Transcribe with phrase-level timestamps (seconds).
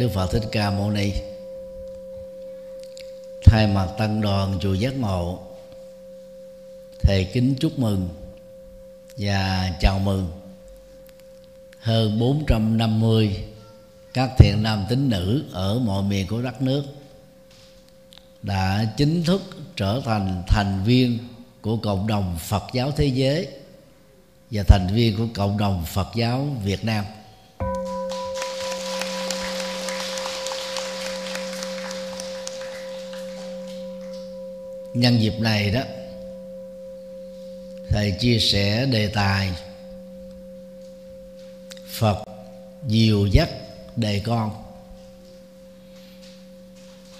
[0.00, 1.12] đức phật thích ca mâu ni.
[3.44, 5.38] Thay mặt tăng đoàn chùa giác ngộ
[7.02, 8.08] thầy kính chúc mừng
[9.16, 10.30] và chào mừng
[11.78, 13.44] hơn 450
[14.14, 16.84] các thiện nam tín nữ ở mọi miền của đất nước
[18.42, 19.42] đã chính thức
[19.76, 21.18] trở thành thành viên
[21.60, 23.48] của cộng đồng Phật giáo thế giới
[24.50, 27.04] và thành viên của cộng đồng Phật giáo Việt Nam.
[34.94, 35.82] Nhân dịp này đó,
[37.88, 39.52] thầy chia sẻ đề tài
[41.86, 42.24] phật
[42.88, 43.48] diều dắt
[43.96, 44.62] đề con.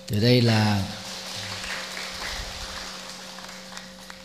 [0.08, 0.84] Thì đây là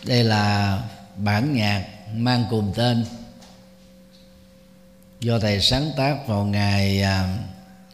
[0.04, 0.78] đây là
[1.16, 3.04] bản nhạc mang cùng tên
[5.20, 7.38] do thầy sáng tác vào ngày à,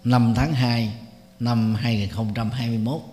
[0.05, 0.92] 5 tháng 2
[1.41, 3.11] năm 2021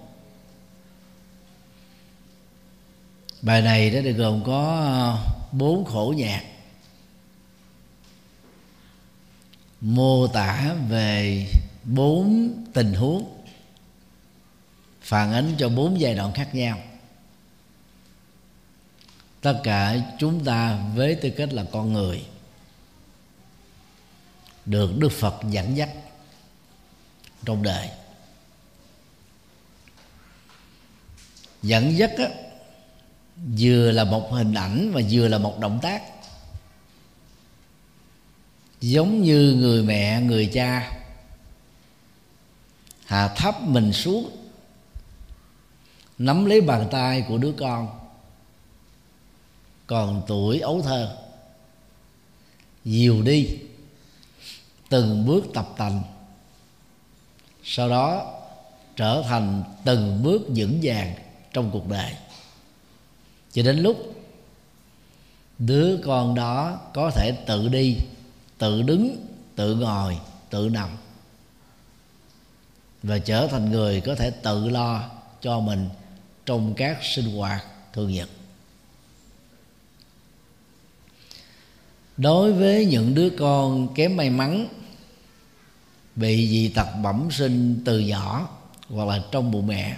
[3.41, 5.17] bài này đó được gồm có ờ,
[5.51, 6.43] bốn khổ nhạc.
[9.81, 11.47] Mô tả về
[11.83, 13.43] bốn tình huống
[15.01, 16.79] phản ánh cho bốn giai đoạn khác nhau.
[19.41, 22.25] Tất cả chúng ta với tư cách là con người
[24.65, 25.89] được đức phật dẫn dắt
[27.45, 27.89] trong đời.
[31.61, 32.48] Dẫn dắt á,
[33.57, 36.03] vừa là một hình ảnh và vừa là một động tác.
[38.81, 40.91] Giống như người mẹ, người cha
[43.05, 44.29] hạ thấp mình xuống,
[46.17, 47.99] nắm lấy bàn tay của đứa con,
[49.87, 51.17] còn tuổi ấu thơ.
[52.85, 53.57] Dìu đi,
[54.89, 56.03] từng bước tập tành,
[57.63, 58.33] sau đó
[58.95, 61.15] trở thành từng bước vững vàng
[61.53, 62.13] trong cuộc đời
[63.59, 64.15] cho đến lúc
[65.57, 67.97] đứa con đó có thể tự đi,
[68.57, 69.25] tự đứng,
[69.55, 70.17] tự ngồi,
[70.49, 70.89] tự nằm
[73.03, 75.09] và trở thành người có thể tự lo
[75.41, 75.89] cho mình
[76.45, 78.29] trong các sinh hoạt thường nhật.
[82.17, 84.67] Đối với những đứa con kém may mắn,
[86.15, 88.49] bị dị tật bẩm sinh từ nhỏ
[88.89, 89.97] hoặc là trong bụng mẹ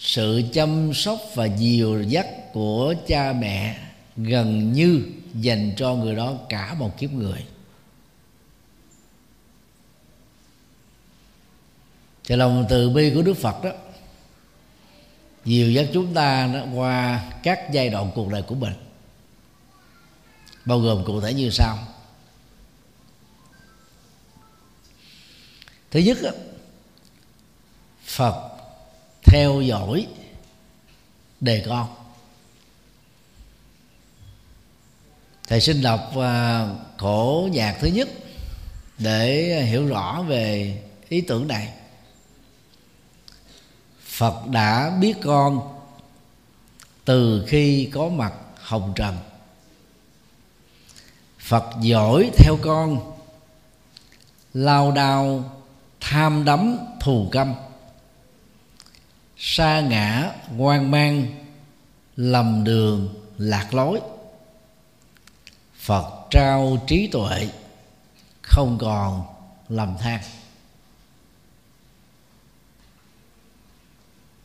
[0.00, 3.78] sự chăm sóc và dìu dắt của cha mẹ
[4.16, 5.02] gần như
[5.34, 7.44] dành cho người đó cả một kiếp người.
[12.24, 13.70] Thì lòng từ bi của đức phật đó
[15.44, 18.72] dìu dắt chúng ta đó qua các giai đoạn cuộc đời của mình.
[20.64, 21.78] Bao gồm cụ thể như sau.
[25.90, 26.30] Thứ nhất đó,
[28.04, 28.49] phật
[29.30, 30.06] theo dõi
[31.40, 31.88] đề con.
[35.48, 36.68] Thầy xin đọc à,
[36.98, 38.08] khổ nhạc thứ nhất
[38.98, 41.72] để hiểu rõ về ý tưởng này.
[44.04, 45.80] Phật đã biết con
[47.04, 49.18] từ khi có mặt hồng trần.
[51.38, 53.12] Phật giỏi theo con,
[54.54, 55.52] lao đao,
[56.00, 57.54] tham đắm thù căm
[59.42, 61.26] sa ngã, hoang mang,
[62.16, 64.00] lầm đường, lạc lối.
[65.76, 67.48] Phật trao trí tuệ,
[68.42, 69.22] không còn
[69.68, 70.20] lầm than.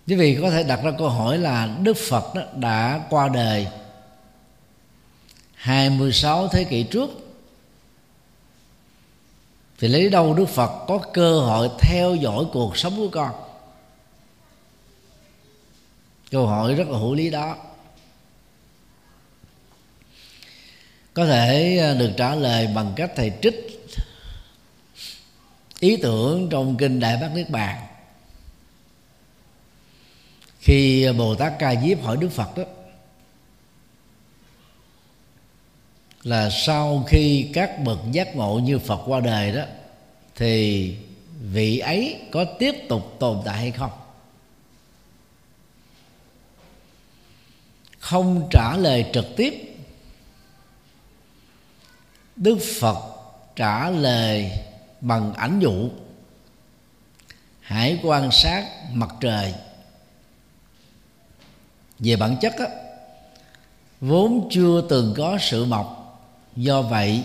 [0.07, 3.67] Quý vị có thể đặt ra câu hỏi là đức phật đó đã qua đời
[5.53, 7.09] 26 thế kỷ trước.
[9.79, 13.44] Thì lấy đâu đức phật có cơ hội theo dõi cuộc sống của con?
[16.35, 17.57] Câu hỏi rất là hữu lý đó.
[21.13, 23.87] Có thể à, được trả lời bằng cách thầy trích
[25.79, 27.85] ý tưởng trong kinh đại bát niết bàn.
[30.59, 32.63] Khi bồ tát ca diếp hỏi đức phật đó,
[36.23, 39.63] là sau khi các bậc giác ngộ như Phật qua đời đó,
[40.35, 40.95] thì
[41.41, 44.04] vị ấy có tiếp tục tồn tại hay không?
[48.05, 49.75] Không trả lời trực tiếp.
[52.35, 52.97] Đức phật
[53.55, 54.51] trả lời
[55.01, 55.89] bằng ảnh dụ.
[57.59, 59.53] Hãy quan sát mặt trời.
[61.99, 62.65] Về bản chất á,
[64.01, 66.19] vốn chưa từng có sự mọc
[66.55, 67.23] do vậy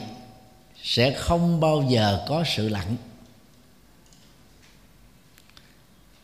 [0.82, 2.96] sẽ không bao giờ có sự lặng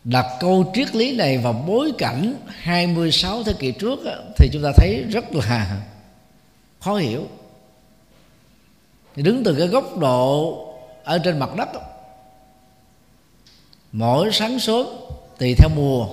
[0.07, 3.99] đặt câu triết lý này vào bối cảnh 26 thế kỷ trước
[4.37, 5.83] thì chúng ta thấy rất là
[6.81, 7.27] khó hiểu.
[9.17, 10.63] Đứng từ cái góc độ
[11.05, 11.69] ở trên mặt đất
[13.93, 14.87] mỗi sáng sớm
[15.39, 16.09] tùy theo mùa.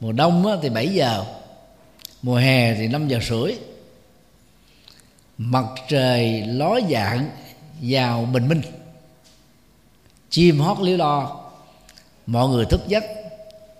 [0.00, 1.24] Mùa đông thì 7 giờ,
[2.22, 3.56] mùa hè thì 5 giờ rưỡi.
[5.38, 7.30] Mặt trời ló dạng
[7.80, 8.62] vào bình minh,
[10.30, 11.41] chim hót líu lo
[12.26, 13.04] mọi người thức giấc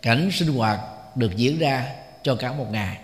[0.02, 0.80] cảnh sinh hoạt
[1.16, 2.98] được diễn ra cho cả một ngày.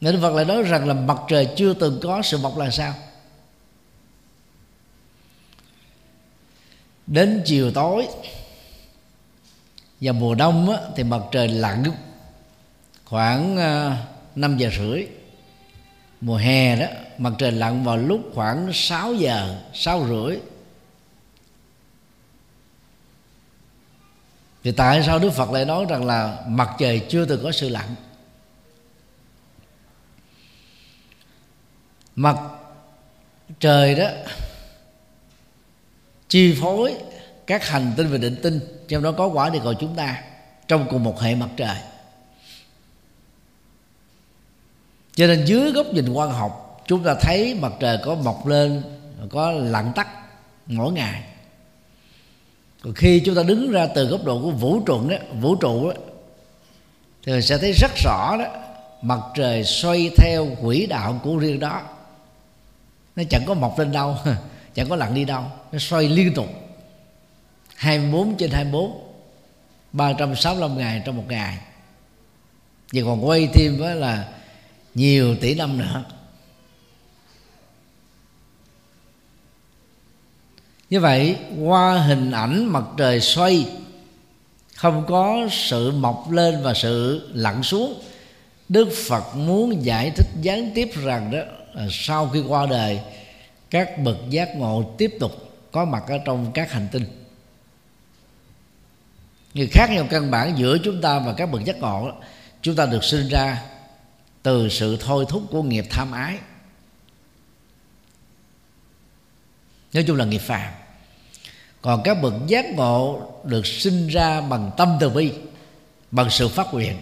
[0.00, 2.94] Nên Phật lại nói rằng là mặt trời chưa từng có sự mọc là sao?
[7.06, 8.06] Đến chiều tối
[10.00, 11.84] và mùa đông á, thì mặt trời lặn
[13.04, 13.96] khoảng ờ,
[14.34, 15.06] 5 giờ rưỡi.
[16.20, 16.86] Mùa hè đó
[17.18, 20.38] mặt trời lặn vào lúc khoảng 6 giờ 6 rưỡi.
[24.64, 27.68] Thì tại sao Đức Phật lại nói rằng là mặt trời chưa từng có sự
[27.68, 27.86] lặn?
[32.16, 32.36] Mặt
[33.60, 34.08] trời đó
[36.28, 36.94] chi phối
[37.46, 40.22] các hành tinh và định tinh, trong đó có quả địa cầu chúng ta,
[40.68, 41.76] trong cùng một hệ mặt trời.
[45.14, 48.82] Cho nên dưới góc nhìn quan học, chúng ta thấy mặt trời có mọc lên,
[49.30, 50.08] có lặn tắt
[50.66, 51.22] mỗi ngày
[52.84, 55.88] còn khi chúng ta đứng ra từ góc độ của vũ trụ đó, vũ trụ
[55.88, 55.94] đó
[57.26, 58.44] thì mình sẽ thấy rất rõ đó,
[59.02, 61.82] mặt trời xoay theo quỹ đạo của riêng đó.
[63.16, 64.16] Nó chẳng có mọc lên đâu,
[64.74, 66.46] chẳng có lặn đi đâu, nó xoay liên tục.
[67.76, 69.00] 24 trên 24
[69.92, 71.58] 365 ngày trong một ngày.
[72.92, 74.28] Và còn quay thêm với là
[74.94, 76.04] nhiều tỷ năm nữa.
[80.94, 83.66] Như vậy, qua hình ảnh mặt trời xoay,
[84.74, 88.02] không có sự mọc lên và sự lặn xuống.
[88.68, 91.38] Đức phật muốn giải thích gián tiếp rằng đó,
[91.72, 93.00] là sau khi qua đời,
[93.70, 95.32] các bậc giác ngộ tiếp tục
[95.72, 97.04] có mặt ở trong các hành tinh.
[99.54, 102.12] Người khác nhau căn bản giữa chúng ta và các bậc giác ngộ,
[102.62, 103.62] chúng ta được sinh ra
[104.42, 106.38] từ sự thôi thúc của nghiệp tham ái.
[109.92, 110.83] Nói chung là nghiệp phàm
[111.84, 115.32] còn các bậc giác ngộ được sinh ra bằng tâm từ bi,
[116.10, 116.96] bằng sự phát nguyện.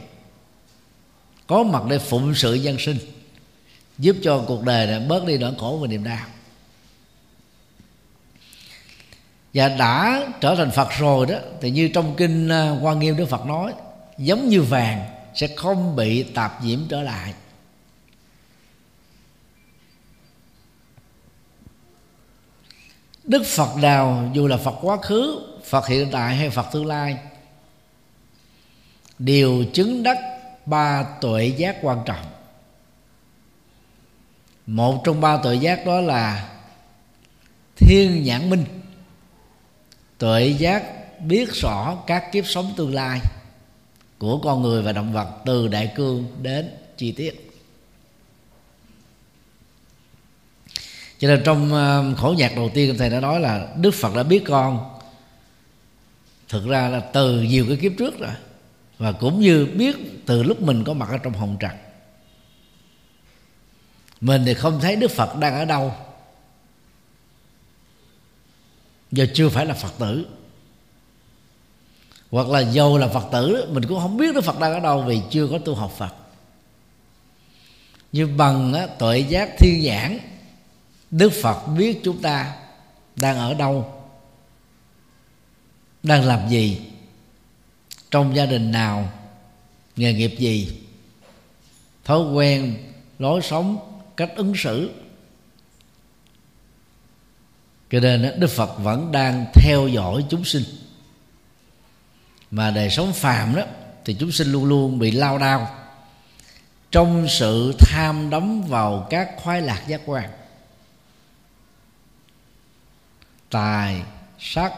[1.47, 2.97] Có mặt để phụng sự dân sinh,
[3.99, 6.27] giúp cho cuộc đời này bớt đi nỗi khổ và niềm đau.
[9.55, 13.17] Và đã trở thành Phật rồi đó, thì như trong kinh à, Quan Hoa Nghiêm
[13.17, 13.73] Đức Phật nói,
[14.19, 17.35] giống như vàng sẽ không bị tạp nhiễm trở lại.
[23.33, 27.19] Đức Phật nào dù là Phật quá khứ, Phật hiện tại hay Phật tương lai,
[29.19, 30.19] đều chứng đắc
[30.67, 32.27] ba tuệ giác quan trọng.
[34.67, 36.49] Một trong ba tuệ giác đó là
[37.77, 38.65] thiên nhãn minh,
[40.19, 40.83] tuệ giác
[41.21, 43.21] biết rõ các kiếp sống tương lai
[44.19, 47.52] của con người và động vật từ đại cương đến chi tiết.
[51.23, 54.23] Cho nên trong ờ, khổ nhạc đầu tiên thầy đã nói là đức phật đã
[54.23, 54.99] biết con.
[56.49, 58.31] Thực ra là từ nhiều cái kiếp trước rồi.
[58.99, 61.71] Và cũng như biết từ lúc mình có mặt ở trong hồng trần.
[64.21, 65.95] Mình thì không thấy đức phật đang ở đâu.
[69.13, 70.27] Giờ chưa phải là phật tử.
[72.31, 75.03] Hoặc là dầu là phật tử mình cũng không biết đức phật đang ở đâu
[75.03, 76.15] vì chưa có tu học phật.
[78.13, 80.19] Như bằng á, tuệ giác thiên nhãn
[81.13, 82.57] đức phật biết chúng ta
[83.17, 84.03] đang ở đâu,
[86.03, 86.81] đang làm gì,
[88.11, 89.13] trong gia đình nào,
[89.97, 90.83] nghề nghiệp gì,
[92.05, 92.77] thói quen,
[93.19, 93.79] lối sống,
[94.17, 94.91] cách ứng xử.
[97.91, 100.65] Cho nên đức phật vẫn đang theo dõi chúng sinh.
[102.51, 103.63] Mà đời sống phàm đó,
[104.05, 105.77] thì chúng sinh luôn luôn bị lao đao
[106.91, 110.31] trong sự tham đắm vào các khoái lạc giác quan.
[113.53, 114.03] Tài,
[114.39, 114.73] sắc,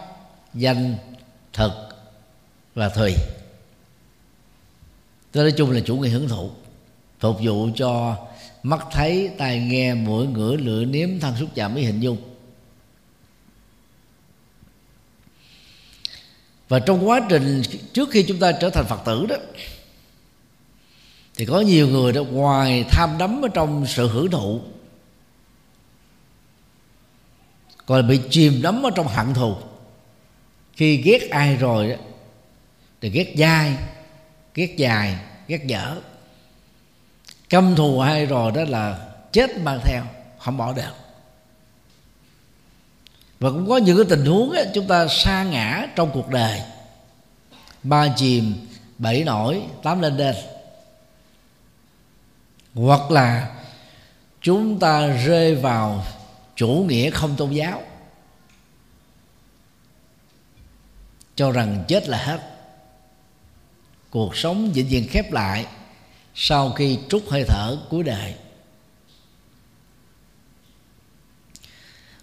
[0.55, 0.97] danh,
[1.53, 1.73] thực
[2.75, 3.15] và thùy
[5.35, 6.51] tôi nói chung là chủ nghĩa hưởng thụ,
[7.21, 8.17] phục vụ cho
[8.63, 12.17] mắt thấy, tai nghe, mũi, ngửi, lưỡi, nếm, thân xúc chạm với hình dung.
[16.69, 17.63] Và trong quá trình
[17.93, 19.37] trước khi chúng ta trở thành phật tử đó,
[21.37, 24.61] thì có nhiều người đó ngoài tham đắm ở trong sự hưởng thụ.
[27.87, 29.57] Còn bị chìm đắm ở trong hận thù.
[30.73, 31.97] Khi ghét ai rồi đó
[33.01, 33.77] thì ghét dai
[34.55, 35.97] ghét dài ghét dở.
[37.49, 38.99] Căm thù ai rồi đó là
[39.33, 40.03] chết mang theo
[40.39, 40.95] không bỏ được.
[43.41, 46.61] Và cũng có những cái tình huống ấy, chúng ta sa ngã trong cuộc đời.
[47.83, 48.67] Ba chìm
[48.99, 50.35] bảy nổi tám lên đên
[52.75, 53.55] hoặc là
[54.43, 56.05] chúng ta rơi vào
[56.57, 57.83] chủ nghĩa không tôn giáo.
[61.37, 62.41] Cho rằng chết là hết.
[64.11, 65.67] Cuộc sống vĩnh viễn khép lại
[66.35, 68.35] sau khi trút hơi thở cuối đời.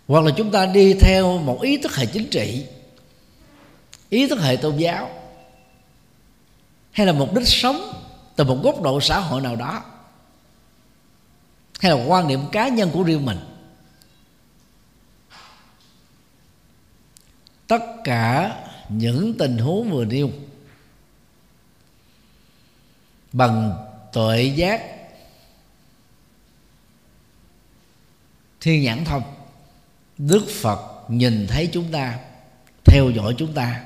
[0.07, 2.65] Hoặc là chúng ta đi theo một ý thức hệ chính trị,
[4.09, 5.09] ý thức hệ tôn giáo,
[6.91, 7.93] hay là mục đích sống
[8.35, 9.83] từ một góc độ xã hội nào đó,
[11.79, 13.39] hay là quan niệm cá nhân của riêng mình.
[17.71, 18.57] Tất cả
[18.89, 20.31] những tình huống vừa nêu.
[23.33, 23.73] Bằng
[24.13, 24.81] tuệ giác
[28.61, 29.23] thiên nhãn thông,
[30.17, 32.19] đức phật nhìn thấy chúng ta,
[32.85, 33.83] theo dõi chúng ta.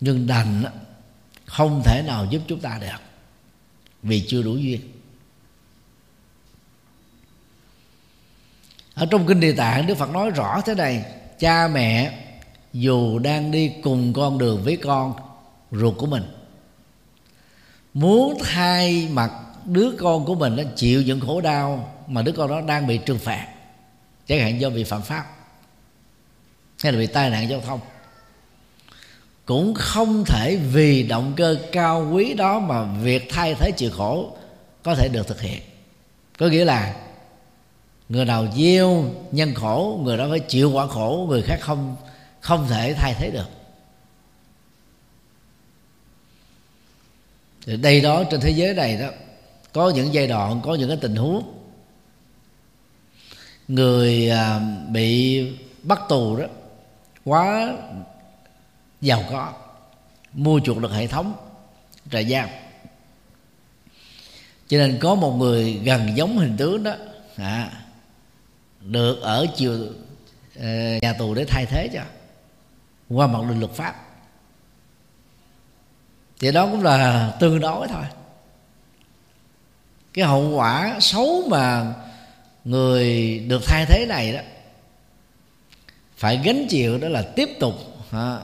[0.00, 0.64] Nhưng đành
[1.44, 3.00] không thể nào giúp chúng ta được
[4.02, 4.80] vì chưa đủ duyên.
[9.02, 11.04] Ở trong kinh địa tạng, đức phật nói rõ thế này,
[11.38, 12.12] cha mẹ
[12.72, 15.14] dù đang đi cùng con đường với con,
[15.70, 16.22] ruột của mình.
[17.94, 19.30] Muốn thay mặt
[19.64, 22.98] đứa con của mình nó chịu những khổ đau mà đứa con đó đang bị
[22.98, 23.46] trừng phạt.
[24.26, 25.26] Chẳng hạn do bị phạm pháp,
[26.82, 27.80] hay là bị tai nạn giao thông.
[29.44, 34.36] Cũng không thể vì động cơ cao quý đó mà việc thay thế chịu khổ
[34.82, 35.60] có thể được thực hiện.
[36.38, 36.94] Có nghĩa là
[38.12, 41.96] người nào gieo nhân khổ người đó phải chịu quả khổ người khác không
[42.40, 43.48] không thể thay thế được.
[47.66, 49.08] Thì đây đó trên thế giới này đó
[49.72, 51.42] có những giai đoạn có những cái tình huống
[53.68, 55.42] người à, bị
[55.82, 56.46] bắt tù đó
[57.24, 57.74] quá
[59.00, 59.52] giàu có
[60.32, 61.34] mua chuộc được hệ thống
[62.10, 62.48] trại giam.
[64.68, 66.94] Cho nên có một người gần giống hình tướng đó
[67.36, 67.81] à,
[68.84, 69.78] được ở chiều
[70.60, 70.68] ờ,
[71.02, 72.02] nhà tù để thay thế cho
[73.08, 73.94] qua mặt định luật pháp.
[76.40, 78.04] Thì đó cũng là tương đối thôi.
[80.12, 81.94] Cái hậu quả xấu mà
[82.64, 84.40] người được thay thế này đó
[86.16, 87.74] phải gánh chịu đó là tiếp tục
[88.10, 88.38] à,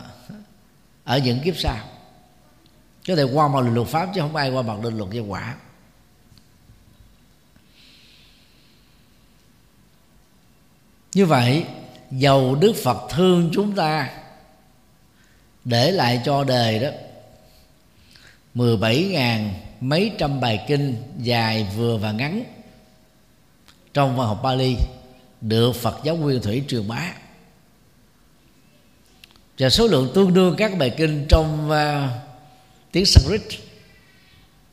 [1.05, 1.77] ở những kiếp sau.
[3.09, 5.55] Có thể qua mặt luật pháp chứ không ai qua mặt định luật nhân quả.
[11.15, 11.65] Như vậy
[12.11, 14.11] dầu đức phật thương chúng ta
[15.65, 16.89] để lại cho đời đó
[18.55, 19.49] 17.000
[19.81, 22.45] mấy trăm bài kinh dài vừa và ngắn
[23.95, 24.77] trong văn học Bali
[25.41, 27.13] được Phật giáo Nguyên Thủy truyền bá.
[29.59, 32.11] Và số lượng tương đương các bài kinh trong uh,
[32.93, 33.43] tiếng Sanskrit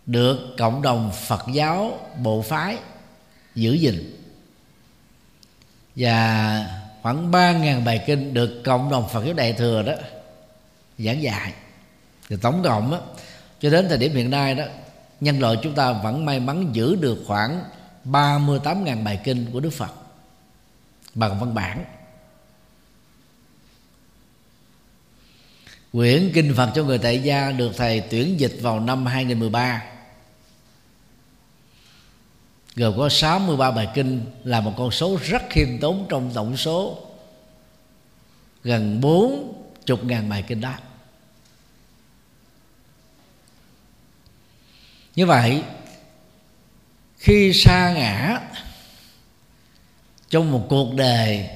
[0.05, 2.77] được cộng đồng Phật giáo bộ phái
[3.55, 4.24] giữ gìn
[5.95, 9.93] và khoảng ba ngàn bài kinh được cộng đồng Phật giáo Đại thừa đó
[10.97, 11.53] giảng dạy.
[12.29, 13.01] Thì tổng cộng đó,
[13.59, 14.63] cho đến thời điểm hiện nay đó
[15.21, 17.63] nhân loại chúng ta vẫn may mắn giữ được khoảng
[18.05, 19.91] 38.000 bài kinh của Đức Phật
[21.13, 21.85] bằng văn bản.
[25.91, 29.81] Quyển Kinh Phật cho người tại gia được thầy tuyển dịch vào năm 2013
[32.75, 36.97] Gồm có 63 bài kinh là một con số rất khiêm tốn trong tổng số
[38.63, 40.73] gần 40 ngàn bài kinh đó.
[45.15, 45.63] Như vậy,
[47.17, 48.41] khi sa ngã
[50.29, 51.49] trong một cuộc đời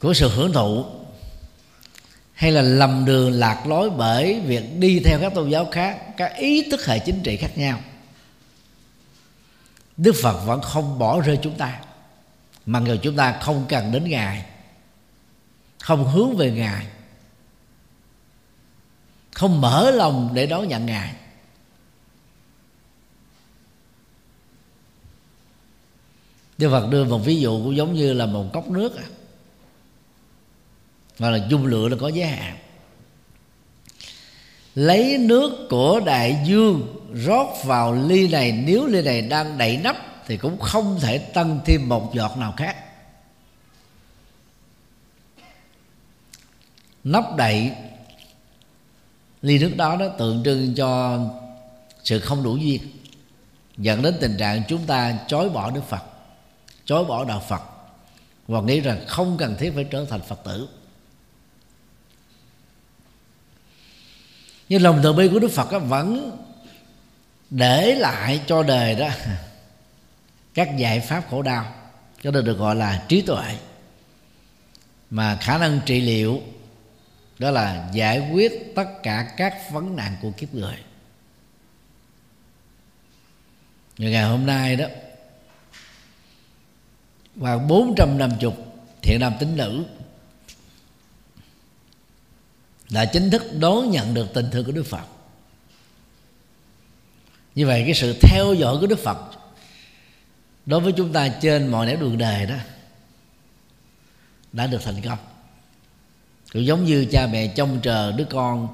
[0.00, 0.84] của sự hưởng thụ
[2.42, 6.36] hay là lầm đường lạc lối bởi việc đi theo các tôn giáo khác, các
[6.36, 7.80] ý thức hệ chính trị khác nhau.
[9.96, 11.80] Đức phật vẫn không bỏ rơi chúng ta,
[12.66, 14.44] mà người chúng ta không cần đến ngài,
[15.80, 16.86] không hướng về ngài,
[19.32, 21.14] không mở lòng để đón nhận ngài.
[26.58, 28.98] Đức Phật đưa một ví dụ cũng giống như là một cốc nước
[31.18, 32.56] và là dung lượng là có giới hạn.
[34.74, 39.96] Lấy nước của đại dương, rót vào ly này, Nếu ly này đang đậy nắp
[40.26, 42.76] Thì cũng không thể tăng thêm một giọt nào khác.
[47.04, 47.72] Nắp đậy
[49.42, 51.18] ly nước đó nó tượng trưng cho
[52.04, 52.82] sự không đủ duyên,
[53.76, 56.02] dẫn đến tình trạng chúng ta chối bỏ đức phật,
[56.84, 57.62] chối bỏ đạo phật,
[58.48, 60.68] và nghĩ rằng không cần thiết phải trở thành phật tử.
[64.72, 66.38] Nhưng lòng từ bi của đức phật vẫn
[67.50, 69.08] để lại cho đời đó
[70.54, 71.74] các giải pháp khổ đau
[72.22, 73.56] cho nên được gọi là trí tuệ.
[75.10, 76.40] Mà khả năng trị liệu
[77.38, 80.76] đó là giải quyết tất cả các vấn nạn của kiếp người.
[83.98, 84.86] Như ngày hôm nay đó
[87.40, 88.52] khoảng 450
[89.02, 89.84] thiện nam tín nữ
[92.92, 95.04] đã chính thức đón nhận được tình thương của Đức Phật.
[97.54, 99.18] Như vậy, cái sự theo dõi của Đức Phật
[100.66, 102.54] đối với chúng ta trên mọi nẻo đường đời đó
[104.52, 105.18] đã được thành công.
[106.52, 108.68] Cũng giống như cha mẹ trông chờ đứa con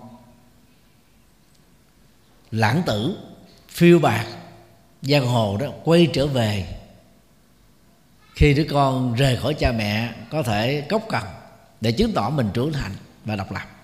[2.51, 3.17] lãng tử,
[3.69, 4.27] phiêu bạc
[5.03, 6.79] giang hồ đó, quay trở về.
[8.35, 11.25] Khi đứa con rời khỏi cha mẹ, có thể cốc cần
[11.81, 12.93] để chứng tỏ mình trưởng thành
[13.25, 13.78] và độc lập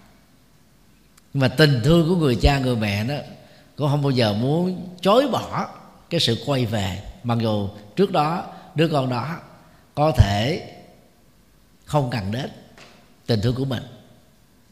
[1.34, 3.14] nhưng mà tình thương của người cha người mẹ đó,
[3.76, 5.68] cũng không bao giờ muốn chối bỏ
[6.10, 7.02] cái sự quay về.
[7.22, 9.36] Mặc dù trước đó, đứa con đó
[9.94, 10.70] có thể
[11.84, 12.50] không cần đến
[13.26, 13.82] tình thương của mình,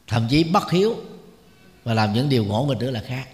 [0.06, 0.96] thậm chí bất hiếu
[1.84, 3.28] và làm những điều ngỗ nghịch nữa là khác.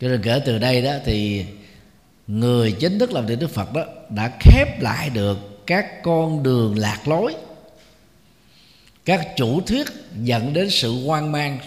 [0.00, 1.46] Cho nên kể từ đây đó thì
[2.26, 6.78] người chính thức làm tiền đức phật đó đã khép lại được các con đường
[6.78, 7.34] lạc lối
[9.04, 9.86] các chủ thuyết
[10.22, 11.58] dẫn đến sự hoang mang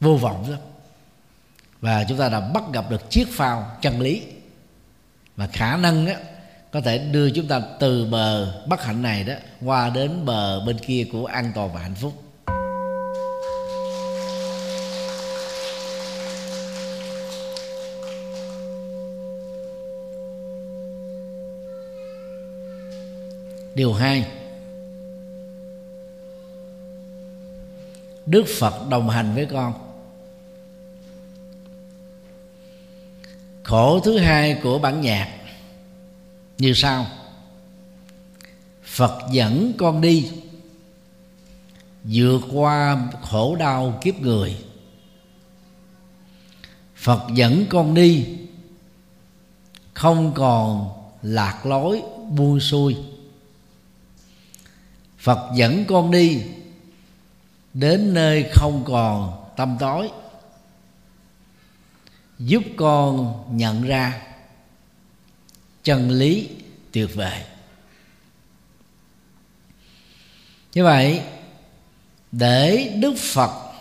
[0.00, 0.56] vô vọng đó
[1.80, 4.22] và chúng ta đã bắt gặp được chiếc phao chân lý.
[5.36, 6.16] Và khả năng á,
[6.72, 10.78] có thể đưa chúng ta từ bờ bất hạnh này đó qua đến bờ bên
[10.78, 12.12] kia của an toàn và hạnh phúc.
[23.74, 24.26] Điều hai
[28.30, 29.74] đức phật đồng hành với con.
[33.62, 35.38] Khổ thứ hai của bản nhạc
[36.58, 37.06] như sau.
[38.84, 40.30] Phật dẫn con đi,
[42.04, 44.56] vượt qua khổ đau kiếp người.
[46.96, 48.26] Phật dẫn con đi,
[49.94, 50.90] không còn
[51.22, 52.96] lạc lối buông xuôi.
[55.18, 56.42] Phật dẫn con đi
[57.74, 60.10] đến nơi không còn tâm tối,
[62.38, 64.22] giúp con nhận ra
[65.84, 66.48] chân lý
[66.92, 67.42] tuyệt vời.
[70.74, 71.22] Như vậy,
[72.32, 73.72] để đức phật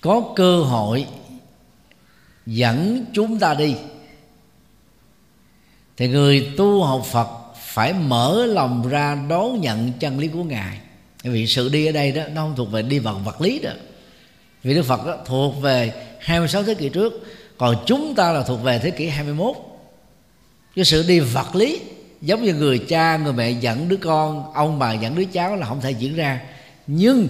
[0.00, 1.06] có cơ hội
[2.46, 3.76] dẫn chúng ta đi,
[5.96, 10.80] thì người tu học phật phải mở lòng ra đón nhận chân lý của ngài
[11.30, 13.70] vì sự đi ở đây đó nó không thuộc về đi vào vật lý đó.
[14.62, 17.12] Vì Đức Phật đó, thuộc về 26 thế kỷ trước
[17.58, 19.56] còn chúng ta là thuộc về thế kỷ 21
[20.76, 21.80] cái sự đi vật lý
[22.20, 25.66] giống như người cha người mẹ dẫn đứa con ông bà dẫn đứa cháu là
[25.66, 26.40] không thể diễn ra.
[26.86, 27.28] Nhưng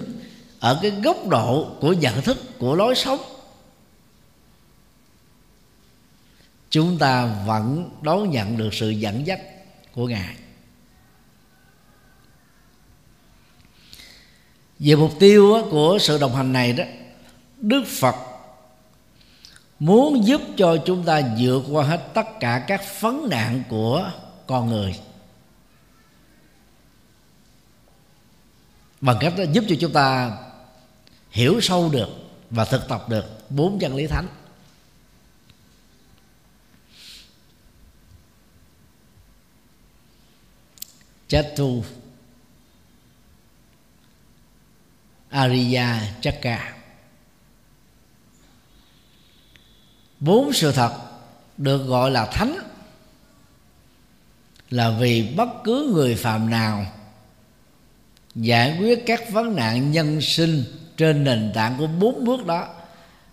[0.60, 3.20] ở cái góc độ của nhận thức của lối sống
[6.70, 9.40] chúng ta vẫn đón nhận được sự dẫn dắt
[9.92, 10.34] của ngài.
[14.78, 16.84] Về mục tiêu của sự đồng hành này đó,
[17.60, 18.14] đức phật
[19.78, 24.12] muốn giúp cho chúng ta vượt qua hết tất cả các phấn nạn của
[24.46, 25.00] con người.
[29.00, 30.36] Bằng cách đó giúp cho chúng ta
[31.30, 32.08] hiểu sâu được
[32.50, 34.26] và thực tập được bốn chân lý thánh.
[41.28, 41.82] Chatu
[45.30, 46.72] Ariya Chakra
[50.20, 50.92] bốn sự thật
[51.56, 52.58] được gọi là thánh
[54.70, 56.86] là vì bất cứ người phàm nào
[58.34, 60.64] giải quyết các vấn nạn nhân sinh
[60.96, 62.68] trên nền tảng của bốn bước đó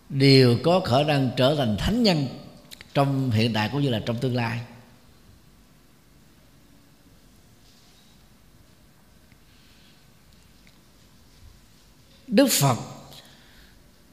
[0.09, 2.27] đều có khả năng trở thành thánh nhân
[2.93, 4.59] trong hiện tại cũng như là trong tương lai.
[12.33, 12.77] Đức phật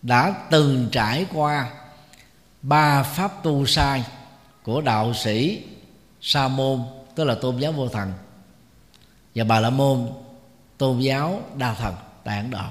[0.02, 1.70] đã từng trải qua
[2.62, 4.04] ba pháp tu sai
[4.62, 5.64] của đạo sĩ
[6.20, 6.82] sa môn,
[7.14, 8.12] tức là tôn giáo vô thần,
[9.34, 10.08] và bà la môn,
[10.78, 12.64] tôn giáo đa thần, tại ấn độ.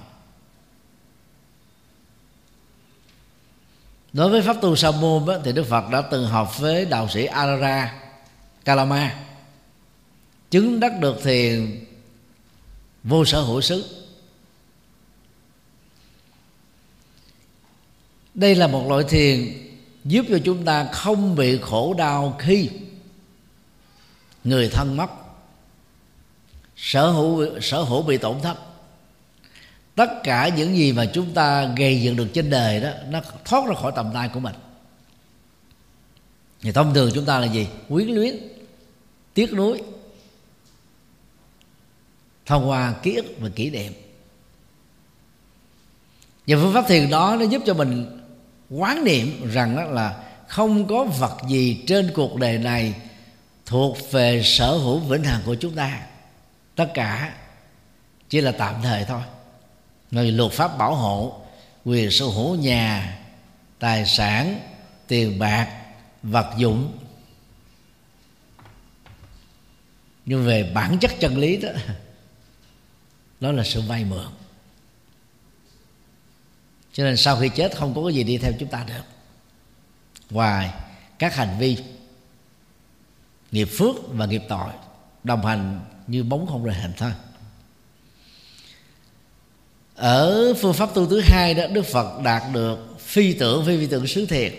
[4.14, 7.26] Đối với pháp tu sa môn thì đức phật đã từng học với đạo sĩ
[7.26, 7.94] arara
[8.66, 9.16] kalama,
[10.52, 11.86] chứng đắc được thiền
[13.04, 13.99] vô sở hữu xứ.
[18.40, 19.54] Đây là một loại thiền
[20.06, 22.70] giúp cho chúng ta không bị khổ đau khi
[24.44, 25.10] người thân mất,
[26.76, 28.58] sở hữu sở hữu bị tổn thất.
[29.96, 33.68] Tất cả những gì mà chúng ta gây dựng được trên đời đó, nó thoát
[33.68, 34.56] ra khỏi tầm tay của mình.
[36.62, 37.68] Thì thông thường chúng ta là gì?
[37.90, 38.36] Quyến luyến,
[39.34, 39.82] tiếc nuối
[42.46, 43.94] thông qua ký ức và kỷ niệm.
[46.48, 48.19] Và phương pháp thiền đó nó giúp cho mình
[48.70, 52.96] quán niệm rằng đó là không có vật gì trên cuộc đời này
[53.66, 56.02] thuộc về sở hữu vĩnh hằng của chúng ta.
[56.76, 57.34] Tất cả
[58.30, 59.22] chỉ là tạm thời thôi.
[60.12, 61.42] Người luật pháp bảo hộ
[61.86, 63.20] quyền sở hữu nhà,
[63.80, 64.60] tài sản,
[65.08, 65.68] tiền bạc,
[66.24, 66.98] vật dụng.
[70.26, 71.70] Nhưng về bản chất chân lý đó
[73.40, 74.26] đó là sự vay mượn
[77.00, 79.04] cho nên sau khi chết không có cái gì đi theo chúng ta được.
[80.30, 80.74] Ngoài
[81.20, 81.78] các hành vi,
[83.52, 84.72] nghiệp phước và nghiệp tội,
[85.24, 87.12] đồng hành như bóng không rời hình thôi.
[89.96, 93.88] Ở phương pháp tu thứ hai đó, đức phật đạt được phi tưởng, phi phi
[93.88, 94.54] tưởng xứ thiền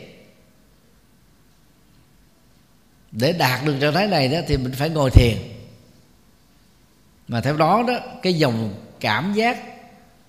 [3.12, 5.37] để đạt được trạng thái này đó, thì mình phải ngồi thiền.
[7.29, 9.80] Mà theo đó đó, cái dòng cảm giác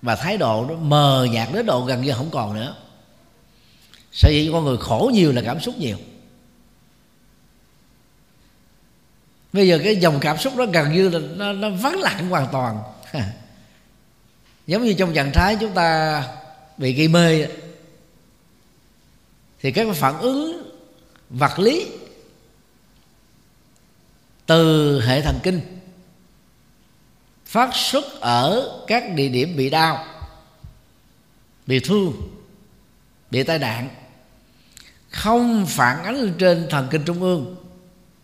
[0.01, 2.75] và thái độ nó mờ nhạt đến độ gần như không còn nữa.
[4.11, 5.97] Sở dĩ con người khổ nhiều là cảm xúc nhiều.
[9.53, 12.47] Bây giờ cái dòng cảm xúc đó gần như là nó, nó vắng lặng hoàn
[12.51, 12.83] toàn.
[14.67, 16.23] Giống như trong trạng thái chúng ta
[16.77, 17.47] bị gây mê
[19.61, 20.71] thì các phản ứng
[21.29, 21.87] vật lý
[24.45, 25.80] từ hệ thần kinh
[27.51, 30.05] phát xuất ở các địa điểm bị đau,
[31.67, 32.13] bị thương,
[33.31, 33.89] bị tai nạn,
[35.09, 37.55] không phản ánh lên trên thần kinh trung ương,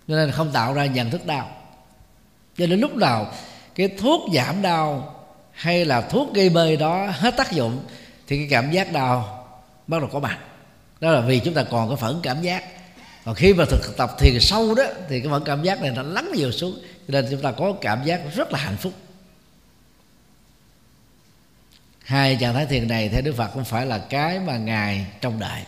[0.08, 1.52] cho nên không tạo ra nhận thức đau.
[2.58, 3.34] Cho đến lúc nào
[3.76, 5.16] cái thuốc giảm đau
[5.52, 7.84] hay là thuốc gây mê đó hết tác dụng
[8.28, 9.48] thì cái cảm giác đau
[9.88, 10.38] bắt đầu có mặt.
[11.00, 12.63] Đó là vì chúng ta còn cái phẫn cảm giác.
[13.26, 16.02] Còn khi mà thực tập thiền sâu đó thì cái phẫn cảm giác này nó
[16.02, 18.94] lắng nhiều xuống, cho nên chúng ta có cảm giác rất là hạnh phúc
[22.08, 25.39] hai trạng thái thiền này theo đức phật không phải là cái mà ngài trong
[25.39, 25.65] đại.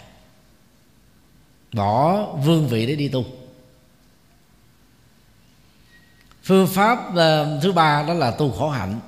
[1.73, 3.25] Bỏ vương vị để đi tu.
[6.43, 8.99] Phương pháp uh, thứ ba đó là tu khổ hạnh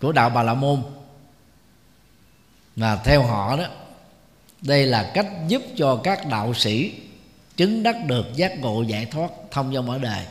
[0.00, 0.82] của đạo bà la môn.
[2.76, 3.64] Và theo họ đó
[4.60, 6.94] đây là cách giúp cho các đạo sĩ
[7.56, 10.26] chứng đắc được giác ngộ giải thoát thông dong ở đời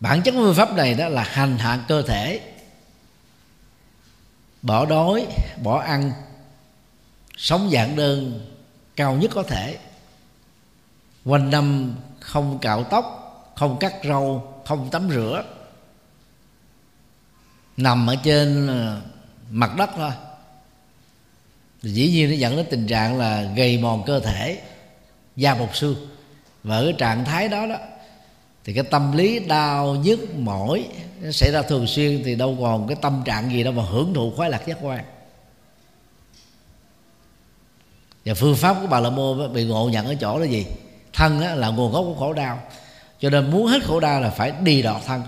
[0.00, 2.40] bản chất của phương pháp này đó là hành hạ cơ thể
[4.62, 5.26] bỏ đói,
[5.62, 6.12] bỏ ăn,
[7.36, 8.46] sống giản đơn
[8.96, 9.78] cao nhất có thể.
[11.24, 13.14] Quanh năm không cạo tóc,
[13.56, 15.44] không cắt râu, không tắm rửa.
[17.76, 19.00] Nằm ở trên ờ,
[19.50, 20.10] mặt đất thôi.
[21.82, 24.62] Dĩ nhiên nó dẫn đến tình trạng là gầy mòn cơ thể,
[25.36, 25.96] da bọc xương.
[26.62, 27.76] Và ở trạng thái đó đó
[28.68, 30.88] thì cái tâm lý đau nhức mỏi,
[31.20, 34.14] nó xảy ra thường xuyên thì đâu còn cái tâm trạng gì đâu mà hưởng
[34.14, 35.04] thụ khoái lạc giác quan.
[38.24, 40.66] Và phương pháp của bà la môn bị ngộ nhận ở chỗ là gì?
[41.12, 42.62] Thân là nguồn gốc của khổ đau.
[43.20, 45.22] Cho nên muốn hết khổ đau là phải đi đọt thân.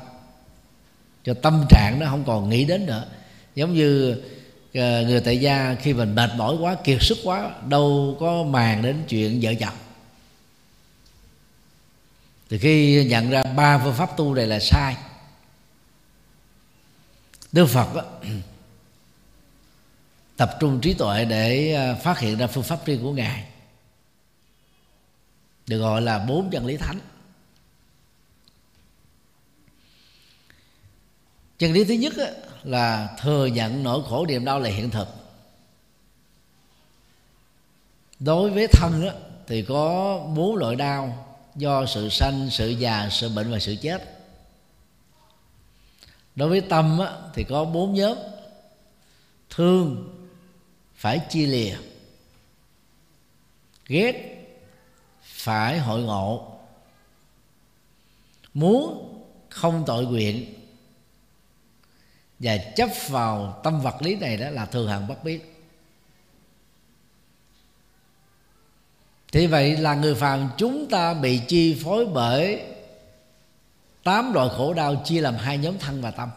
[1.24, 3.04] Cho tâm trạng nó không còn nghĩ đến nữa.
[3.54, 4.22] Giống như
[4.74, 8.82] ờ, người tại gia khi mình mệt mỏi quá, kiệt sức quá, đâu có màng
[8.82, 9.74] đến chuyện vợ chồng
[12.50, 14.96] thì khi nhận ra ba phương pháp tu này là sai
[17.52, 18.02] Đức Phật đó,
[20.36, 23.44] tập trung trí tuệ để à, phát hiện ra phương pháp riêng của ngài.
[25.66, 26.98] Được gọi là bốn chân lý thánh.
[31.58, 32.12] Chân lý thứ nhất
[32.62, 35.08] là thừa nhận nỗi khổ niềm đau là hiện thực.
[38.18, 39.08] Đối với thân
[39.46, 44.20] thì có bốn loại đau do sự sanh, sự già, sự bệnh và sự chết.
[46.34, 47.00] Đối với tâm
[47.34, 48.18] thì có bốn nhóm.
[49.50, 50.14] Thương,
[50.94, 51.76] phải chia lìa.
[53.86, 54.36] Ghét,
[55.22, 56.58] phải hội ngộ.
[58.54, 59.06] Muốn,
[59.48, 60.54] không tội nguyện.
[62.38, 65.49] Và chấp vào tâm vật lý này đó là thường hằng bất biết
[69.32, 72.62] thì vậy là người phàm chúng ta bị chi phối bởi
[74.04, 76.30] tám loại khổ đau chia làm hai nhóm thân và tâm.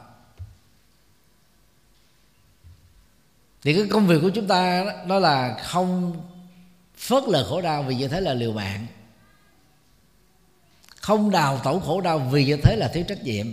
[3.61, 6.21] Thì cái công việc của chúng ta đó, đó là không
[6.97, 8.87] phớt lờ khổ đau vì như thế là liều mạng.
[10.95, 13.47] Không đào tẩu khổ đau vì như thế là thiếu trách nhiệm.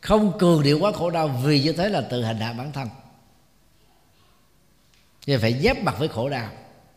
[0.00, 2.88] Không cường điệu quá khổ đau vì như thế là tự hành hạ bản thân.
[5.26, 6.50] Thì phải dép mặt với khổ đau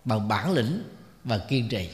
[0.06, 0.84] bằng bản lĩnh
[1.24, 1.90] và kiên trì.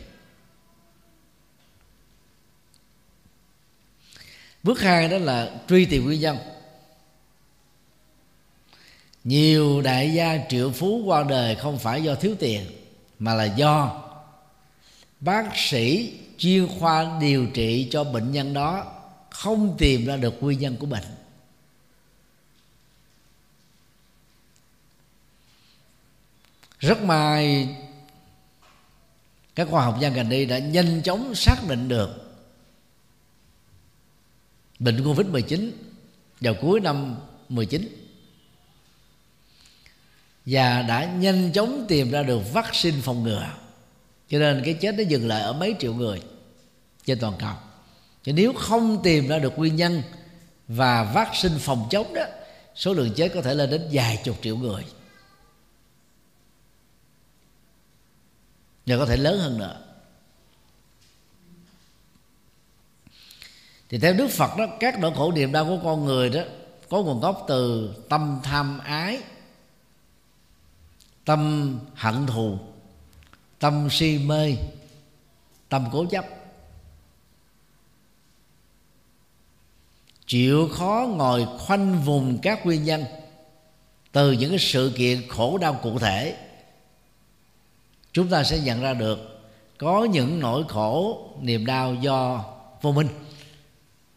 [4.64, 6.38] Bước hai đó là truy tìm nguyên nhân.
[9.24, 12.72] Nhiều đại gia triệu phú qua đời không phải do thiếu tiền,
[13.20, 14.04] mà là do
[15.20, 18.94] bác sĩ chuyên khoa điều trị cho bệnh nhân đó
[19.30, 21.04] không tìm ra được nguyên nhân của bệnh.
[26.80, 27.76] Rất may
[29.58, 32.10] các khoa học gia gần đây đã nhanh chóng xác định được
[34.80, 35.72] bệnh covid 19
[36.42, 37.16] vào cuối năm
[37.50, 38.10] 19
[40.46, 43.48] và đã nhanh chóng tìm ra được vaccine phòng ngừa.
[44.30, 46.22] Cho nên cái chết nó dừng lại ở mấy triệu người
[47.06, 47.54] trên toàn cầu.
[48.24, 50.02] Chứ nếu không tìm ra được nguyên nhân
[50.68, 52.24] và vaccine phòng chống đó,
[52.76, 54.84] số lượng chết có thể lên đến vài chục triệu người.
[58.88, 59.82] Và có thể lớn hơn nữa.
[63.90, 66.42] Thì theo đức phật đó, các nỗi khổ niềm đau của con người đó,
[66.90, 69.20] có nguồn gốc từ tâm tham ái,
[71.26, 72.58] tâm hận thù,
[73.60, 74.56] tâm si mê,
[75.70, 76.26] tâm cố chấp.
[80.28, 83.06] Chịu khó ngồi khoanh vùng các nguyên nhân
[84.12, 86.47] từ những cái sự kiện khổ đau cụ thể
[88.18, 89.42] chúng ta sẽ nhận ra được
[89.78, 92.46] có những nỗi khổ, niềm đau do
[92.82, 93.08] vô minh.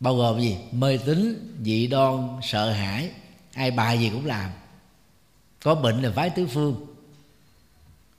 [0.00, 0.56] Bao gồm gì?
[0.72, 3.10] Mê tín, dị đoan, sợ hãi,
[3.54, 4.50] ai bài gì cũng làm.
[5.62, 6.86] Có bệnh là vái tứ phương.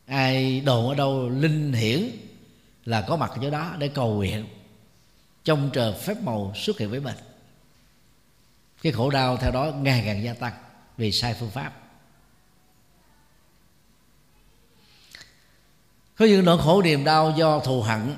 [0.06, 2.10] Ai đồn ở đâu linh hiển
[2.86, 4.46] là có mặt ở chỗ đó để cầu nguyện.
[5.44, 7.18] Trong trời phép màu xuất hiện với mình.
[8.82, 10.54] Cái khổ đau theo đó ngày càng gia tăng
[10.98, 11.81] vì sai phương pháp.
[16.22, 18.16] Có những nỗi khổ niềm đau do thù hận,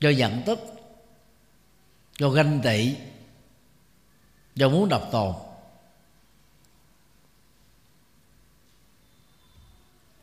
[0.00, 0.58] do giận tức,
[2.18, 2.94] do ganh tị,
[4.54, 5.34] do muốn độc tồn.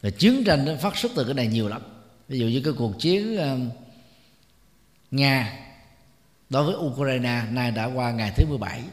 [0.01, 1.81] Và chiến tranh nó phát xuất từ cái này nhiều lắm.
[2.27, 3.69] Ví dụ như cái cuộc chiến um,
[5.11, 5.59] nga
[6.49, 8.83] đối với ukraine nay đã qua ngày thứ 17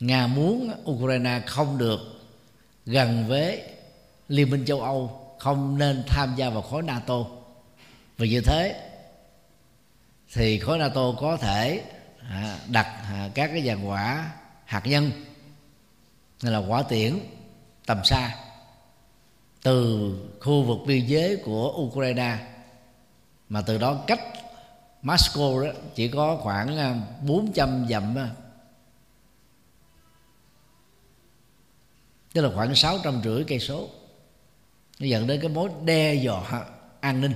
[0.00, 2.00] nga muốn ukraine không được
[2.86, 3.62] gần với
[4.28, 7.24] liên minh châu âu không nên tham gia vào khối nato.
[8.18, 8.90] Vì như thế,
[10.32, 11.84] thì khối nato có thể
[12.30, 14.30] à, đặt à, các cái dàn quả
[14.64, 15.10] hạt nhân
[16.42, 17.18] hay là quả tiễn,
[17.86, 18.36] tầm xa,
[19.62, 22.38] từ khu vực biên giới của Ukraine.
[23.48, 24.20] Mà từ đó cách
[25.02, 28.14] Moscow đó chỉ có khoảng à, 400 dặm
[32.32, 33.88] tức là khoảng sáu trăm rưỡi cây số
[34.98, 36.64] nó dẫn đến cái mối đe dọa
[37.00, 37.34] an ninh.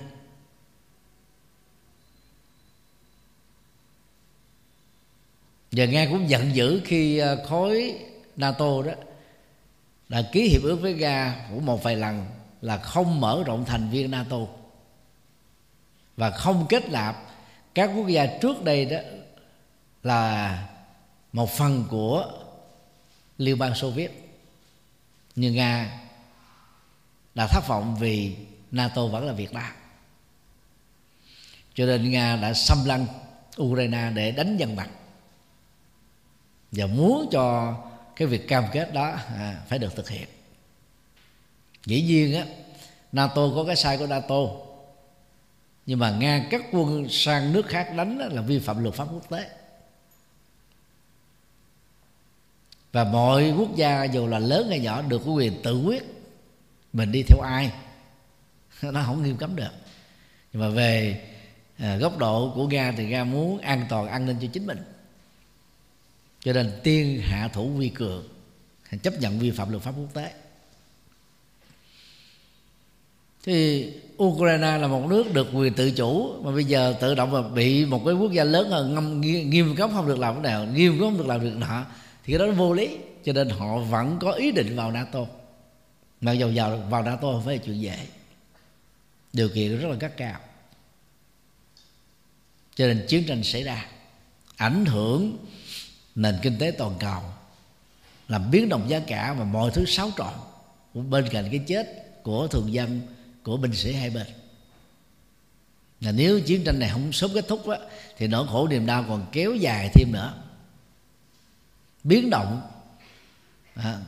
[5.72, 7.94] Và nga cũng giận dữ khi à, khối
[8.36, 8.92] nato đó
[10.08, 12.26] đã ký hiệp ước với nga của một vài lần
[12.60, 14.38] là không mở rộng thành viên nato.
[16.16, 17.16] Và không kết nạp
[17.74, 18.98] các quốc gia trước đây đó
[20.02, 20.68] là
[21.32, 22.32] một phần của
[23.38, 24.38] liên bang xô viết.
[25.36, 26.00] Như nga
[27.34, 28.36] là thất vọng vì
[28.70, 29.72] nato vẫn là việt nam.
[31.74, 33.06] Cho nên nga đã xâm lăng
[33.62, 34.90] ukraine để đánh dân mặt
[36.72, 37.76] và muốn cho
[38.16, 40.28] cái việc cam kết đó à, phải được thực hiện.
[41.86, 42.46] Dĩ nhiên á
[43.12, 44.40] nato có cái sai của nato.
[45.86, 49.30] Nhưng mà nga cắt quân sang nước khác đánh là vi phạm luật pháp quốc
[49.30, 49.50] tế.
[52.92, 56.21] Và mọi quốc gia dù là lớn hay nhỏ được có quyền tự quyết
[56.92, 57.72] mình đi theo ai?
[58.82, 59.72] Nó không nghiêm cấm được.
[60.52, 61.22] Nhưng mà về
[61.78, 64.78] à, góc độ của Ga thì Ga muốn an toàn an ninh cho chính mình.
[66.40, 68.28] Cho nên tiên hạ thủ vi cường
[69.02, 70.32] chấp nhận vi phạm luật pháp quốc tế.
[73.44, 73.88] Thì
[74.22, 77.84] Ukraine là một nước được quyền tự chủ mà bây giờ tự động mà bị
[77.84, 80.92] một cái quốc gia lớn hơn ngâm nghiêm cấm không được làm cái nào nghiêm
[80.92, 81.84] cấm không được làm việc nọ
[82.24, 82.98] thì cái đó nó vô lý.
[83.24, 85.26] Cho nên họ vẫn có ý định vào NATO
[86.22, 88.06] mặc dầu vào vào NATO không phải là chuyện dễ.
[89.32, 90.40] Điều kiện rất là gắt cao
[92.74, 93.86] cho nên chiến tranh xảy ra
[94.56, 95.38] ảnh hưởng
[96.14, 97.22] nền kinh tế toàn cầu
[98.28, 100.32] làm biến động giá cả và mọi thứ xáo trộn
[101.10, 103.00] bên cạnh cái chết của thường dân
[103.42, 104.26] của binh sĩ hai bên.
[106.00, 107.78] Là nếu chiến tranh này không sớm kết thúc á,
[108.16, 110.34] thì nỗi khổ niềm đau còn kéo dài thêm nữa.
[112.04, 112.70] Biến động
[113.74, 114.00] à,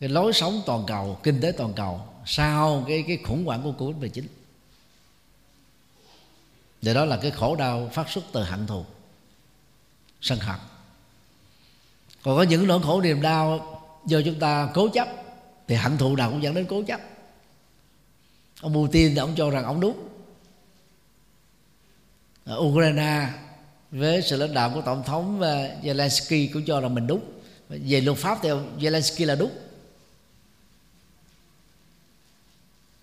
[0.00, 3.72] cái lối sống toàn cầu, kinh tế toàn cầu, sau cái cái khủng hoảng của
[3.72, 4.26] covid 19
[6.82, 8.84] để đó là cái khổ đau phát xuất từ hận thù,
[10.20, 10.58] sân hận.
[12.22, 13.74] Còn có những nỗi khổ niềm đau
[14.06, 15.08] do chúng ta cố chấp,
[15.68, 17.00] thì hận thù nào cũng dẫn đến cố chấp.
[18.60, 20.08] Ông Putin thì ông cho rằng ông đúng.
[22.44, 23.28] Ở Ukraine
[23.90, 27.20] với sự lãnh đạo của tổng thống ờ, Zelensky cũng cho rằng mình đúng.
[27.68, 29.50] Về luật pháp thì ông Zelensky là đúng.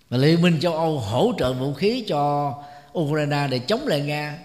[0.08, 2.54] Và liên minh châu Âu hỗ trợ vũ khí cho
[2.98, 4.38] Ukraine để chống lại Nga.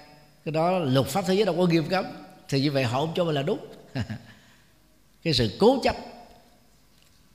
[0.45, 2.05] Cái đó luật pháp thế giới đâu có nghiêm cấm.
[2.49, 3.65] Thì như vậy họ không cho mình là đúng.
[5.23, 5.95] Cái sự cố chấp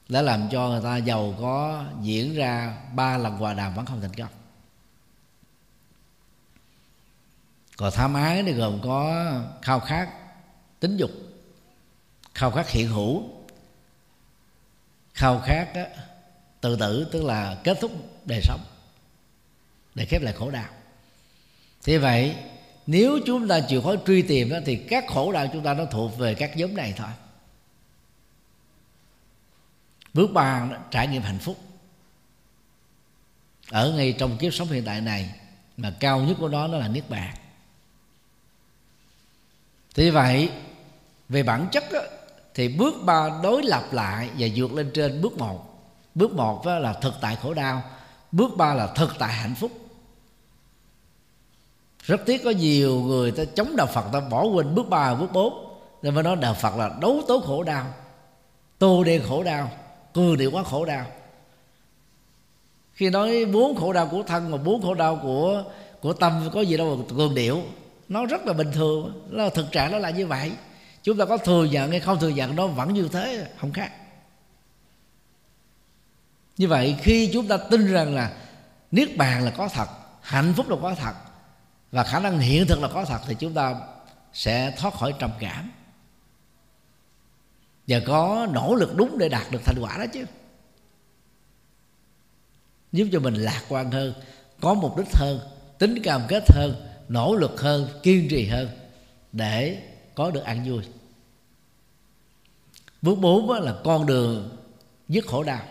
[0.09, 4.01] đã làm cho người ta giàu có diễn ra ba lần hòa đàm vẫn không
[4.01, 4.29] thành công.
[7.77, 10.09] Còn tham ái thì gồm có khao khát
[10.81, 11.11] tính dục
[12.35, 13.23] khao khát hiện hữu
[15.15, 15.87] khao khát á,
[16.61, 17.93] tự tử tức là kết thúc
[18.27, 18.61] đời sống
[19.95, 20.69] để khép lại khổ đau.
[21.85, 22.37] Thế vậy
[22.87, 25.85] nếu chúng ta chịu khó truy tìm đó, thì các khổ đau chúng ta nó
[25.85, 27.09] thuộc về các nhóm này thôi.
[30.15, 31.57] Bước ba trải nghiệm hạnh phúc.
[33.71, 35.35] Ở ngay trong kiếp sống hiện tại này
[35.77, 37.37] mà cao nhất của nó đó là niết bàn.
[39.95, 40.51] Thì vậy
[41.29, 42.01] về bản chất đó,
[42.55, 45.73] thì bước ba đối lập lại và vượt lên trên bước một.
[46.15, 47.83] Bước một đó là thực tại khổ đau
[48.37, 49.71] bước ba là thực tại hạnh phúc.
[52.03, 55.33] Rất tiếc có nhiều người ta chống đạo phật, ta bỏ quên bước ba, bước
[55.33, 55.79] bốn.
[56.03, 57.87] Nên mới nói đạo phật là đấu tố khổ đau,
[58.79, 59.71] tô đen khổ đau
[60.13, 61.07] cường điệu quá khổ đau.
[62.93, 65.65] Khi nói bốn khổ đau của thân và bốn khổ đau của
[66.01, 67.63] của tâm, có gì đâu mà cường điệu.
[68.09, 70.53] Nó rất là bình thường nó là thực trạng nó là như vậy.
[71.03, 73.93] Chúng ta có thừa nhận hay không thừa nhận, nó vẫn như thế, không khác
[76.57, 78.33] như vậy khi chúng ta tin rằng là
[78.91, 79.89] niết bàn là có thật,
[80.21, 81.15] hạnh phúc là có thật,
[81.93, 83.75] và khả năng hiện thực là có thật, thì chúng ta
[84.33, 85.73] sẽ thoát khỏi trầm cảm.
[87.89, 90.25] Và có nỗ lực đúng để đạt được thành quả đó chứ.
[92.93, 94.15] Giúp cho mình lạc quan hơn,
[94.61, 95.41] có mục đích hơn,
[95.79, 98.69] tính cam kết hơn, nỗ lực hơn, kiên trì hơn
[99.33, 99.83] để
[100.15, 100.83] có được ăn vui.
[103.03, 104.57] Bước bốn là con đường
[105.09, 105.63] dứt khổ đau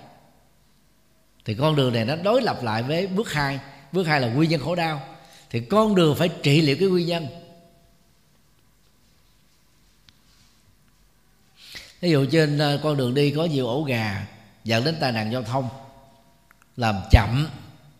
[1.45, 3.59] thì con đường này nó đối lập lại với bước hai.
[3.91, 5.01] Bước hai là nguyên nhân khổ đau.
[5.49, 7.27] Thì con đường phải trị liệu cái nguyên nhân.
[11.99, 14.27] Ví dụ trên ờ, con đường đi có nhiều ổ gà
[14.63, 15.69] dẫn đến tai nạn giao thông,
[16.77, 17.47] làm chậm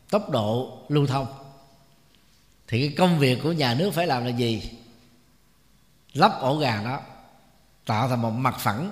[0.09, 1.27] tốc độ lưu thông.
[2.67, 4.71] Thì cái công việc của nhà nước phải làm là gì?
[6.13, 7.01] Lắp ổ gà đó,
[7.85, 8.91] tạo thành một mặt phẳng,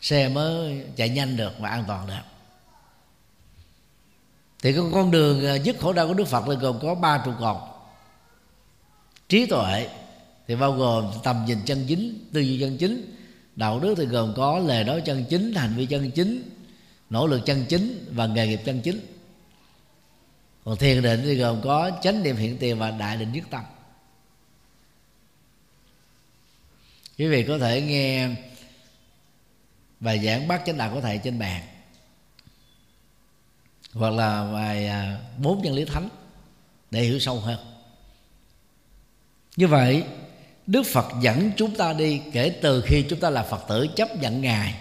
[0.00, 2.33] xe mới chạy nhanh được và an toàn được
[4.64, 7.22] thì cái con đường à, dứt khổ đau của đức phật là gồm có ba
[7.24, 7.56] trụ cột.
[9.28, 9.88] Trí tuệ
[10.46, 13.16] thì bao gồm tầm nhìn chân chính, tư duy chân chính.
[13.56, 16.50] Đạo đức thì gồm có lời nói chân chính, hành vi chân chính,
[17.10, 19.00] nỗ lực chân chính và nghề nghiệp chân chính.
[20.64, 23.62] Còn thiền định thì gồm có chánh niệm hiện tiền và đại định nhất tâm.
[27.18, 28.28] Quý vị có thể nghe
[30.00, 31.62] bài giảng bát chánh đạo của thầy trên bàn
[33.94, 36.08] hoặc là bài à, bốn chân lý thánh
[36.90, 37.58] để hiểu sâu hơn.
[39.56, 40.04] Như vậy,
[40.66, 44.16] đức phật dẫn chúng ta đi kể từ khi chúng ta là phật tử chấp
[44.16, 44.74] nhận ngài,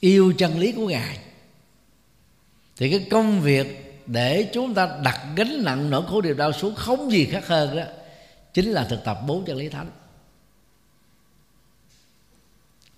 [0.00, 1.18] yêu chân lý của ngài.
[2.76, 6.74] Thì cái công việc để chúng ta đặt gánh nặng nỗi khổ niềm đau xuống
[6.74, 7.82] không gì khác hơn đó
[8.54, 9.90] chính là thực tập bốn chân lý thánh.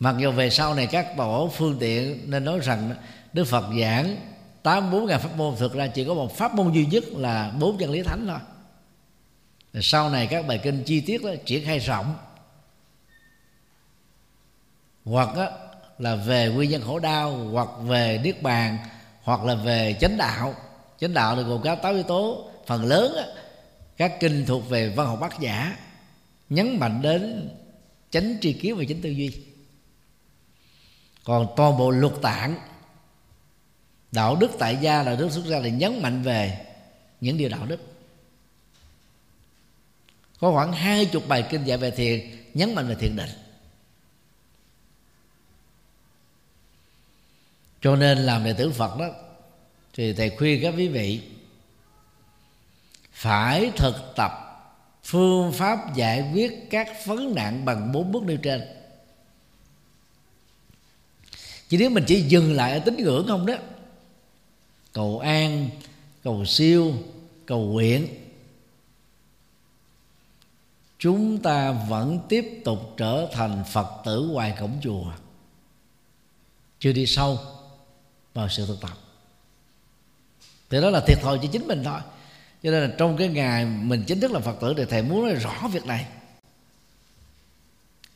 [0.00, 2.94] Mặc dù về sau này các tổ phương tiện nên nói rằng
[3.38, 4.16] đức phật giảng
[4.62, 7.52] tám bốn ngàn pháp môn thực ra chỉ có một pháp môn duy nhất là
[7.60, 8.38] bốn chân lý thánh thôi.
[9.82, 12.14] Sau này các bài kinh chi tiết đó triển khai rộng.
[15.04, 15.50] Hoặc đó,
[15.98, 18.78] là về nguyên nhân khổ đau hoặc về niết bàn
[19.22, 20.54] hoặc là về chánh đạo.
[21.00, 22.50] Chánh đạo là gồm các tám yếu tố.
[22.66, 23.22] Phần lớn đó,
[23.96, 25.76] các kinh thuộc về văn học bác giả
[26.48, 27.50] nhấn mạnh đến
[28.10, 29.30] chánh tri kiến và chánh tư duy.
[31.24, 32.58] Còn toàn bộ luật tạng
[34.12, 36.66] đạo đức tại gia là đức xuất gia thì nhấn mạnh về
[37.20, 37.80] những điều đạo đức.
[40.40, 43.30] Có khoảng hai chục bài kinh dạy về thiền, nhấn mạnh về thiền định.
[47.80, 49.06] Cho nên làm đệ tử phật đó,
[49.94, 51.22] thì thầy khuyên các quý vị
[53.12, 54.32] phải thực tập
[55.04, 58.62] phương pháp giải quyết các vấn nạn bằng bốn bước nêu trên.
[61.68, 63.54] Chỉ nếu mình chỉ dừng lại ở tín ngưỡng không đó
[64.98, 65.70] cầu an,
[66.22, 66.94] cầu siêu,
[67.46, 68.08] cầu nguyện.
[70.98, 75.12] Chúng ta vẫn tiếp tục trở thành phật tử ngoài cổng chùa.
[76.78, 77.38] Chưa đi sâu
[78.34, 78.98] vào sự thực tập.
[80.70, 82.00] Thì đó là thiệt thòi cho chính mình thôi.
[82.62, 85.26] Cho nên là trong cái ngày mình chính thức là phật tử thì thầy muốn
[85.26, 86.06] nói rõ việc này.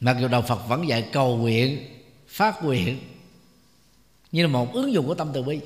[0.00, 1.78] Mặc dù đạo phật vẫn dạy cầu nguyện,
[2.28, 2.98] phát nguyện
[4.32, 5.60] như là một ứng dụng của tâm từ bi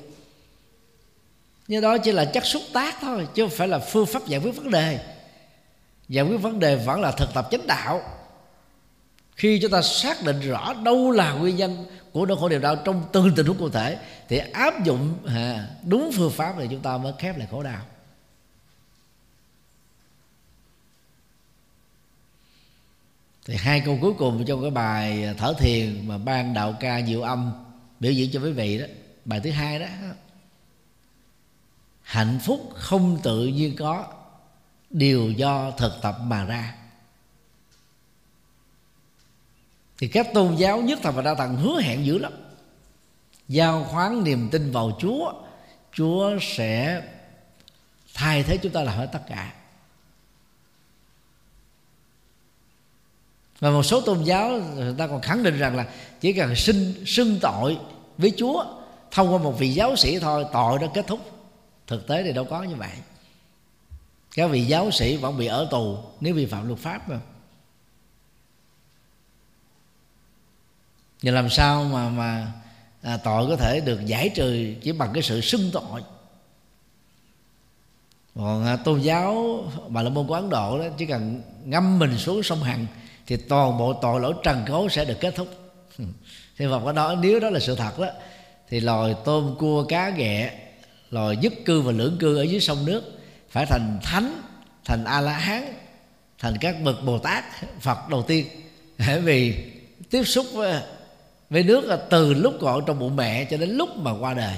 [1.67, 4.39] nhưng đó chỉ là chất xúc tác thôi chứ không phải là phương pháp giải
[4.39, 4.99] quyết vấn đề.
[6.09, 8.01] Giải quyết vấn đề vẫn là thực tập chánh đạo.
[9.35, 12.75] Khi chúng ta xác định rõ đâu là nguyên nhân của nỗi khổ niềm đau
[12.75, 13.97] trong từng tình huống cụ thể
[14.29, 17.81] thì áp dụng à, đúng phương pháp thì chúng ta mới khép lại khổ đau.
[23.45, 27.21] Thì hai câu cuối cùng trong cái bài thở thiền mà ban đạo ca diệu
[27.21, 27.51] âm
[27.99, 28.85] biểu diễn cho quý vị đó
[29.25, 29.87] bài thứ hai đó
[32.07, 34.07] hạnh phúc không tự nhiên có,
[34.89, 36.75] đều do thực tập mà ra.
[39.97, 42.33] Thì các tôn giáo nhất thần và đa thần hứa hẹn dữ lắm.
[43.47, 45.33] Giao khoán niềm tin vào chúa
[45.93, 47.01] chúa sẽ
[48.13, 49.53] thay thế chúng ta là hết tất cả.
[53.59, 55.87] Và một số tôn giáo, người ta còn khẳng định rằng là
[56.19, 57.77] chỉ cần xin, xưng tội
[58.17, 58.65] với chúa,
[59.11, 61.36] thông qua một vị giáo sĩ thôi, tội đã kết thúc
[61.87, 62.91] thực tế thì đâu có như vậy
[64.37, 67.19] các vị giáo sĩ vẫn bị ở tù nếu vi phạm luật pháp mà.
[71.23, 72.51] Và làm sao mà mà
[73.01, 76.01] à, tội có thể được giải trừ chỉ bằng cái sự xưng tội?
[78.35, 82.17] Còn à, tôn giáo bà la môn của ấn độ đó chỉ cần ngâm mình
[82.17, 82.85] xuống sông hằng
[83.27, 85.47] thì toàn bộ tội lỗi trần cấu sẽ được kết thúc.
[86.57, 88.07] Thì Phật có nói nếu đó là sự thật đó
[88.69, 90.66] thì loài tôm cua cá ghẹ
[91.11, 93.03] loài nhất cư và lưỡng cư ở dưới sông nước
[93.49, 94.41] phải thành thánh
[94.85, 95.63] thành a la hán
[96.39, 97.43] thành các bậc bồ tát
[97.81, 98.45] phật đầu tiên.
[98.97, 99.55] Bởi vì
[100.09, 100.81] tiếp xúc với,
[101.49, 104.55] với nước từ lúc còn trong bụng mẹ cho đến lúc mà qua đời.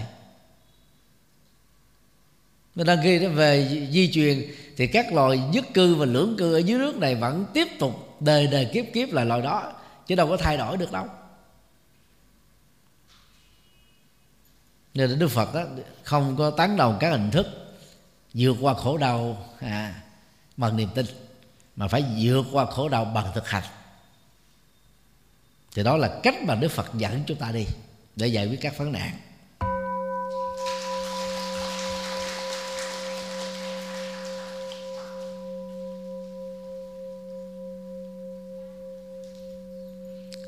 [2.75, 4.47] Nên đăng ghi đó về di truyền
[4.77, 8.17] thì các loài nhất cư và lưỡng cư ở dưới nước này vẫn tiếp tục
[8.19, 9.73] đời đời kiếp kiếp là loài đó
[10.07, 11.05] chứ đâu có thay đổi được đâu.
[14.93, 15.63] Nên đức phật đó
[16.03, 17.47] không có tán đồng các hình thức
[18.33, 20.01] vượt qua khổ đau à,
[20.57, 21.05] bằng niềm tin
[21.75, 23.63] mà phải vượt qua khổ đau bằng thực hành.
[25.75, 27.65] Thì đó là cách mà đức phật dẫn chúng ta đi
[28.15, 29.19] để giải quyết các vấn nạn.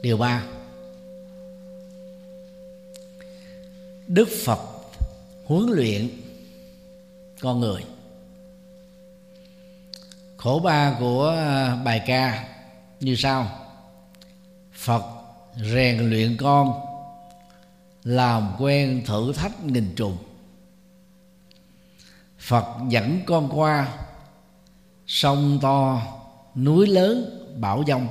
[0.01, 0.43] Điều ba.
[4.11, 4.59] Đức phật
[5.45, 6.09] huấn luyện
[7.39, 7.83] con người.
[10.37, 12.47] Khổ ba của à, bài ca
[12.99, 13.47] như sau.
[14.73, 15.03] Phật
[15.73, 16.81] rèn luyện con,
[18.03, 20.17] làm quen thử thách nghìn trùng.
[22.39, 23.97] Phật dẫn con qua
[25.07, 26.01] sông to,
[26.55, 28.07] núi lớn, bão dông.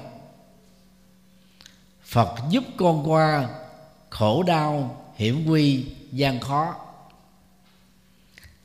[2.03, 3.48] Phật giúp con qua
[4.11, 6.76] khổ đau hiểm nguy, gian khó.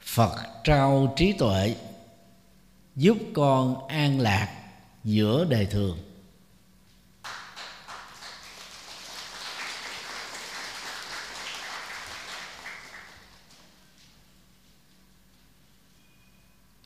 [0.01, 1.75] Phật trao trí tuệ,
[2.95, 4.63] giúp con an lạc
[5.03, 5.99] giữa đời thường.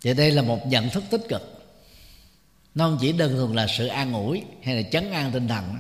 [0.03, 1.41] Vậy đây là một nhận thức tích cực.
[2.75, 5.79] Nó không chỉ đơn thuần là sự an ủi hay là chấn an tinh thần,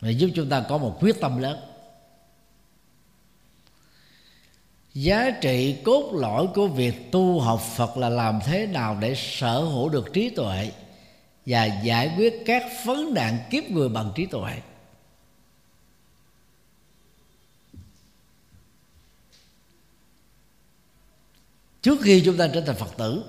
[0.00, 1.71] mà giúp chúng ta có một quyết tâm lớn.
[4.94, 9.60] Giá trị cốt lõi của việc tu học phật là làm thế nào để sở
[9.60, 10.72] hữu được trí tuệ
[11.46, 14.52] và giải quyết các vấn nạn kiếp người bằng trí tuệ?
[21.82, 23.24] Trước khi chúng ta trở thành phật tử,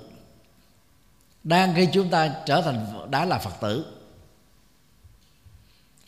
[1.44, 3.86] đang khi chúng ta trở thành đã là phật tử,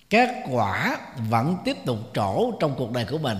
[0.09, 0.99] các quả
[1.29, 3.37] vẫn tiếp tục trổ trong cuộc đời của mình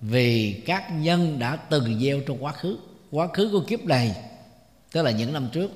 [0.00, 2.78] vì các nhân đã từng gieo trong quá khứ.
[3.10, 4.16] Quá khứ của kiếp này,
[4.92, 5.70] tức là những năm trước,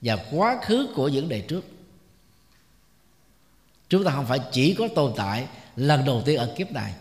[0.00, 1.64] và quá khứ của những đời trước.
[3.88, 5.46] Chúng ta không phải chỉ có tồn tại
[5.76, 6.94] lần đầu tiên ở kiếp này.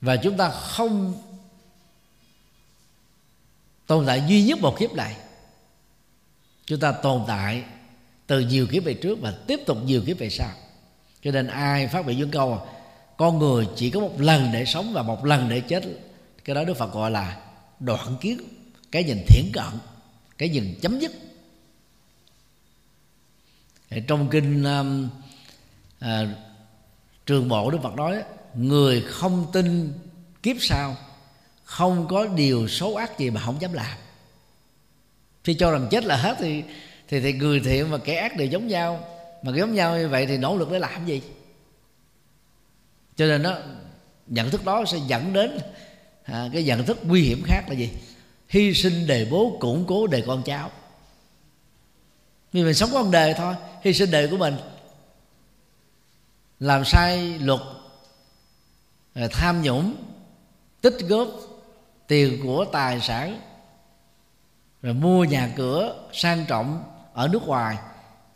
[0.00, 1.22] Và chúng ta không
[3.86, 5.16] tồn tại duy nhất một kiếp này.
[6.64, 7.64] Chúng ta tồn tại
[8.26, 10.52] từ nhiều kiếp về trước và tiếp tục nhiều kiếp về sau.
[11.22, 12.66] Cho nên ai phát biểu những câu
[13.20, 15.82] con người chỉ có một lần để sống và một lần để chết.
[16.44, 17.36] Cái đó đức phật gọi là
[17.80, 18.40] đoạn kiến
[18.92, 19.78] cái nhìn thiển cận
[20.38, 21.12] cái nhìn chấm dứt.
[24.08, 25.08] Trong kinh um,
[25.98, 26.34] à,
[27.26, 28.22] trường bộ đức phật nói
[28.54, 29.92] người không tin
[30.42, 30.96] kiếp sau
[31.64, 33.98] không có điều xấu ác gì mà không dám làm.
[35.44, 36.62] Khi cho rằng chết là hết thì
[37.08, 39.04] thì thì người thiện và kẻ ác đều giống nhau.
[39.42, 41.22] Mà giống nhau như vậy thì nỗ lực để làm gì?
[43.20, 43.56] Cho nên nó
[44.26, 45.58] nhận thức đó sẽ dẫn đến
[46.24, 47.90] à, cái nhận thức nguy hiểm khác là gì?
[48.48, 50.70] Hy sinh đề bố củng cố đề con cháu.
[52.52, 54.56] Vì mình sống con đề thôi hy sinh đề của mình.
[56.60, 57.60] Làm sai luật
[59.14, 59.94] à, tham nhũng
[60.80, 61.28] tích góp
[62.06, 63.40] tiền của tài sản
[64.82, 67.76] rồi mua nhà cửa sang trọng ở nước ngoài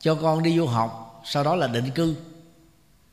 [0.00, 2.16] cho con đi du học sau đó là định cư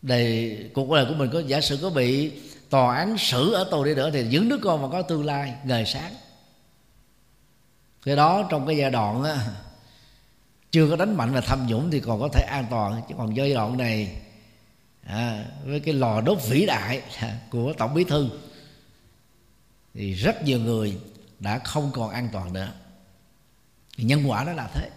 [0.01, 2.31] đề cuộc đời của mình có giả sử có bị
[2.69, 5.53] tòa án xử ở tù đi nữa thì những đứa con mà có tương lai
[5.63, 6.13] ngời sáng.
[8.05, 9.47] Cái đó trong cái giai đoạn á,
[10.71, 13.37] chưa có đánh mạnh và tham nhũng thì còn có thể an toàn chứ còn
[13.37, 14.21] giai đoạn này
[15.05, 17.01] à, với cái lò đốt vĩ đại
[17.49, 18.29] của tổng bí thư
[19.93, 20.97] thì rất nhiều người
[21.39, 22.71] đã không còn an toàn nữa.
[23.97, 24.89] Nhân quả nó là thế.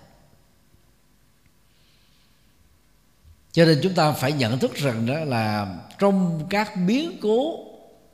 [3.55, 7.65] Cho nên chúng ta phải nhận thức rằng đó là trong các biến cố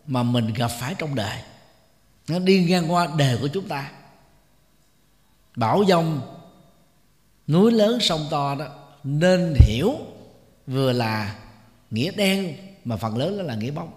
[0.06, 1.38] mà mình gặp phải trong đời,
[2.28, 3.92] nó đi ngang qua đời của chúng ta.
[5.56, 6.20] Bão dông,
[7.46, 8.66] núi lớn, sông to đó,
[9.04, 9.92] nên hiểu
[10.66, 11.36] vừa là
[11.90, 13.92] nghĩa đen mà phần lớn đó là nghĩa bóng.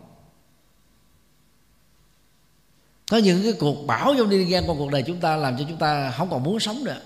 [3.11, 5.65] Có những cái cuộc bão dông đi ngang qua cuộc đời chúng ta làm cho
[5.69, 7.01] chúng ta không còn muốn sống nữa.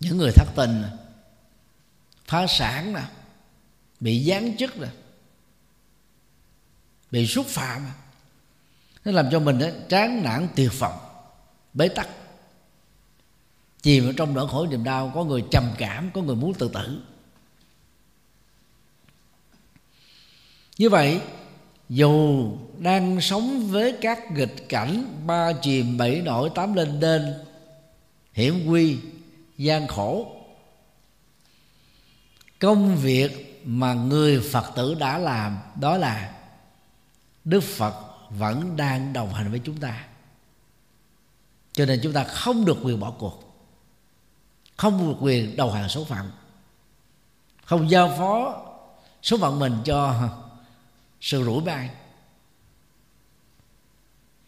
[0.00, 0.82] Những người thất tình
[2.26, 3.02] phá sản nè
[4.00, 4.88] bị giáng chức nè
[7.10, 7.86] bị xúc phạm.
[9.04, 10.98] Nó làm cho mình đó, chán nản tuyệt vọng
[11.74, 12.08] bế tắc.
[13.82, 16.68] Chìm ở trong nỗi khổ niềm đau có người trầm cảm có người muốn tự
[16.68, 17.02] tử.
[20.78, 21.20] Như vậy
[21.88, 27.34] dù đang sống với các nghịch cảnh ba chìm bảy nổi tám lên đên
[28.32, 28.98] hiểm nguy
[29.58, 30.35] gian khổ
[32.58, 36.32] công việc mà người phật tử đã làm, đó là
[37.44, 37.94] đức phật
[38.30, 40.04] vẫn đang đồng hành với chúng ta.
[41.72, 43.42] Cho nên chúng ta không được quyền bỏ cuộc,
[44.76, 46.30] không được quyền đầu hàng số phận,
[47.64, 48.62] không giao phó
[49.22, 50.28] số phận mình cho
[51.20, 51.90] sự rủi bay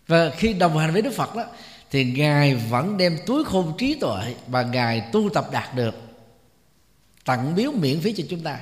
[0.06, 1.44] và khi đồng hành với đức phật đó,
[1.90, 5.94] thì ngài vẫn đem túi khôn trí tuệ và ngài tu tập đạt được
[7.28, 8.60] tặng biếu miễn phí cho chúng ta,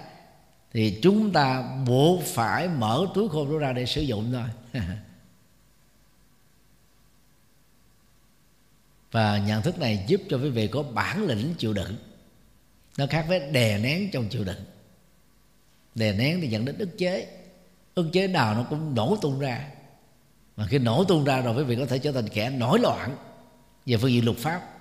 [0.72, 4.82] thì chúng ta buộc phải mở túi khôn đó ra để sử dụng thôi.
[9.12, 11.96] Và nhận thức này giúp cho quý vị có bản lĩnh chịu đựng.
[12.98, 14.60] Nó khác với đè nén trong chịu đựng.
[15.94, 17.26] Đè nén thì dẫn đến ức chế.
[17.94, 19.68] Ức chế nào nó cũng nổ tung ra.
[20.56, 23.16] Mà khi nổ tung ra rồi quý vị có thể trở thành kẻ nổi loạn
[23.86, 24.78] về phương diện luật pháp,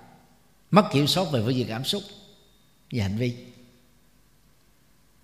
[0.70, 2.02] mất kiểm soát về phương diện cảm xúc
[2.92, 3.36] và hành vi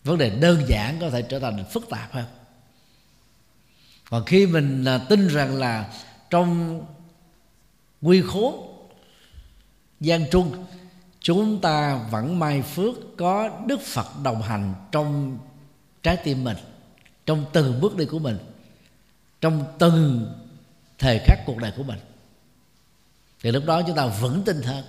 [0.05, 2.25] vấn đề đơn giản có thể trở thành phức tạp hơn.
[4.11, 5.93] Còn khi mình à, tin rằng là
[6.31, 6.83] trong
[8.03, 8.55] quy khốn
[10.01, 10.67] gian trung,
[11.21, 15.39] chúng ta vẫn may phước có đức phật đồng hành trong
[16.03, 16.57] trái tim mình,
[17.27, 18.39] trong từng bước đi của mình,
[19.41, 20.33] trong từng
[20.99, 21.99] thời khắc cuộc đời của mình,
[23.41, 24.85] thì lúc đó chúng ta vững tin hơn,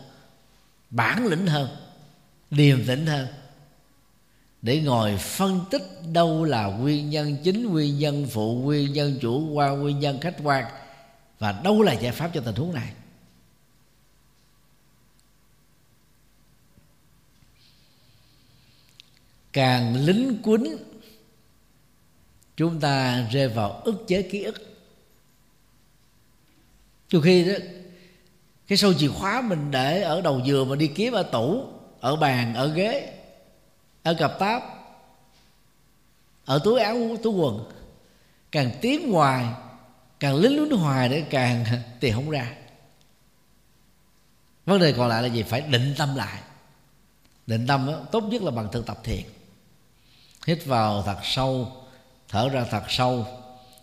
[0.89, 1.69] bản lĩnh hơn
[2.51, 3.27] điềm tĩnh hơn
[4.63, 9.49] để ngồi phân tích đâu là nguyên nhân chính, nguyên nhân phụ, nguyên nhân chủ
[9.53, 10.65] quan nguyên nhân khách quan,
[11.39, 12.93] và đâu là giải pháp cho tình huống này.
[19.53, 20.77] Càng lính quýnh,
[22.57, 24.77] chúng ta rơi vào ức chế ký ức.
[27.09, 27.53] Trừ khi đó,
[28.67, 31.63] cái sâu chìa khóa mình để ở đầu giường mà đi kiếm ở tủ,
[31.99, 33.13] ở bàn, ở ghế
[34.03, 34.63] ở cặp táp
[36.45, 37.71] ở túi áo túi quần
[38.51, 39.45] càng tím ngoài
[40.19, 41.65] càng lính lún hoài để càng
[41.99, 42.53] tiền không ra.
[44.65, 45.43] Vấn đề còn lại là gì?
[45.43, 46.39] Phải định tâm lại.
[47.47, 49.23] Định tâm đó, tốt nhất là bằng thực tập thiền.
[50.47, 51.71] Hít vào thật sâu
[52.29, 53.27] thở ra thật sâu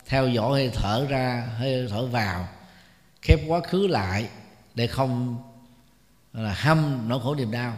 [0.07, 2.49] theo dõi hơi thở ra hơi thở vào
[3.23, 4.29] khép quá khứ lại
[4.75, 5.39] để không
[6.33, 7.73] là hâm nỗi khổ niềm đau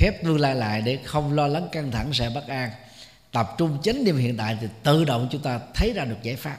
[0.00, 2.70] khép tương lai lại để không lo lắng căng thẳng sợ bất an.
[3.32, 6.36] Tập trung chánh niệm hiện tại thì tự động chúng ta thấy ra được giải
[6.36, 6.58] pháp.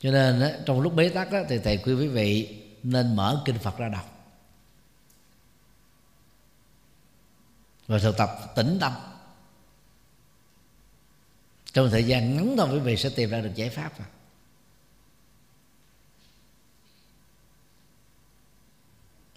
[0.00, 3.78] Cho nên trong lúc bế tắc thì thầy khuyên quý vị nên mở kinh phật
[3.78, 4.28] ra đọc.
[7.86, 8.92] Và thực tập tĩnh tâm.
[11.72, 14.08] Trong thời gian ngắn thôi, quý vị sẽ tìm ra được giải pháp rồi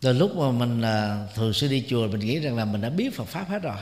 [0.01, 2.89] rồi lúc mà mình là thường xuyên đi chùa, mình nghĩ rằng là mình đã
[2.89, 3.77] biết Phật pháp hết rồi.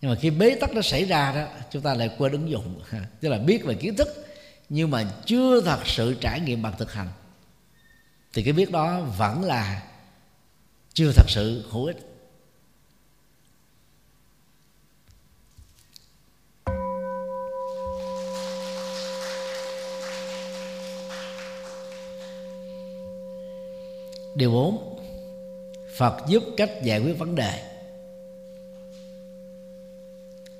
[0.00, 2.80] Nhưng mà khi bế tắc nó xảy ra đó, chúng ta lại quên ứng dụng.
[3.20, 4.08] Tức là biết về kiến thức,
[4.68, 7.08] nhưng mà chưa thật sự trải nghiệm bằng thực hành.
[8.32, 9.82] Thì cái biết đó vẫn là
[10.94, 12.15] chưa thật sự hữu ích.
[24.36, 24.98] Điều 4
[25.96, 27.62] Phật giúp cách giải quyết vấn đề.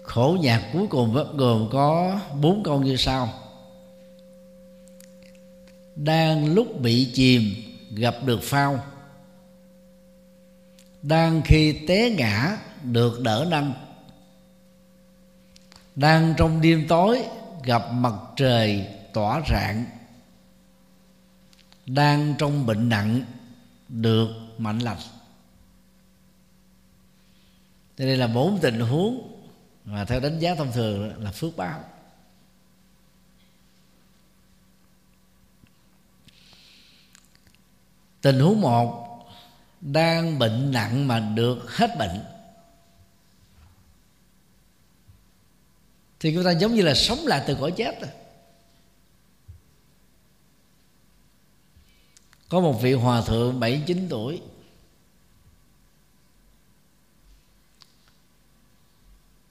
[0.02, 3.28] Khổ nhạc cuối cùng gồm có bốn câu như sau.
[5.96, 7.54] Đang lúc bị chìm,
[7.90, 8.84] gặp được phao.
[11.02, 13.72] Đang khi té ngã, được đỡ nâng
[15.96, 17.22] đang trong đêm tối,
[17.64, 19.84] gặp mặt trời tỏa rạng.
[21.86, 23.24] Đang trong bệnh nặng
[23.88, 24.28] được
[24.58, 24.98] mạnh lành.
[27.96, 29.42] Đây là bốn tình huống
[29.84, 31.84] mà theo đánh giá thông thường là phước báo.
[38.20, 39.06] Tình huống một,
[39.80, 42.24] đang bệnh nặng mà được hết bệnh.
[46.20, 48.00] Thì chúng ta giống như là sống lại từ cõi chết.
[48.00, 48.10] rồi
[52.48, 54.40] có một vị hòa thượng 79 tuổi.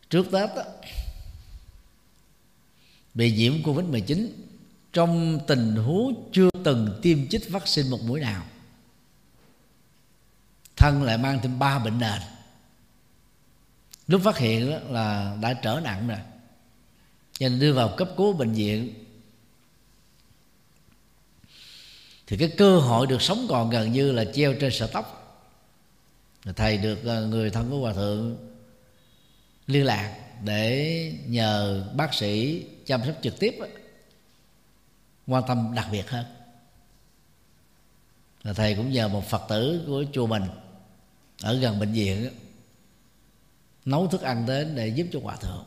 [0.10, 0.64] Trước Tết đó,
[3.14, 4.48] bị nhiễm Covid 19
[4.94, 8.46] trong tình huống chưa từng tiêm chích vaccine một mũi nào
[10.76, 12.22] thân lại mang thêm ba bệnh nền.
[14.08, 16.18] Lúc phát hiện đó là đã trở nặng rồi
[17.40, 19.05] cho nên đưa vào cấp cứu bệnh viện
[22.28, 25.22] thì cái cơ hội được sống còn gần như là treo trên sợi tóc.
[26.56, 28.38] Thầy được ờ, người thân của hòa thượng
[29.68, 33.60] liên lạc để nhờ bác sĩ chăm sóc trực tiếp
[35.28, 36.26] quan tâm đặc biệt hơn.
[38.44, 40.44] Là thầy cũng nhờ một phật tử của chùa mình
[41.42, 42.30] ở gần bệnh viện
[43.86, 45.66] nấu thức ăn đến để giúp cho hòa thượng.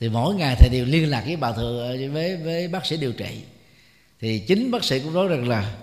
[0.00, 2.96] Thì mỗi ngày thầy đều liên lạc với bà thượng ờ, với với bác sĩ
[2.96, 3.44] điều trị
[4.20, 5.76] thì chính bác sĩ cũng nói rằng là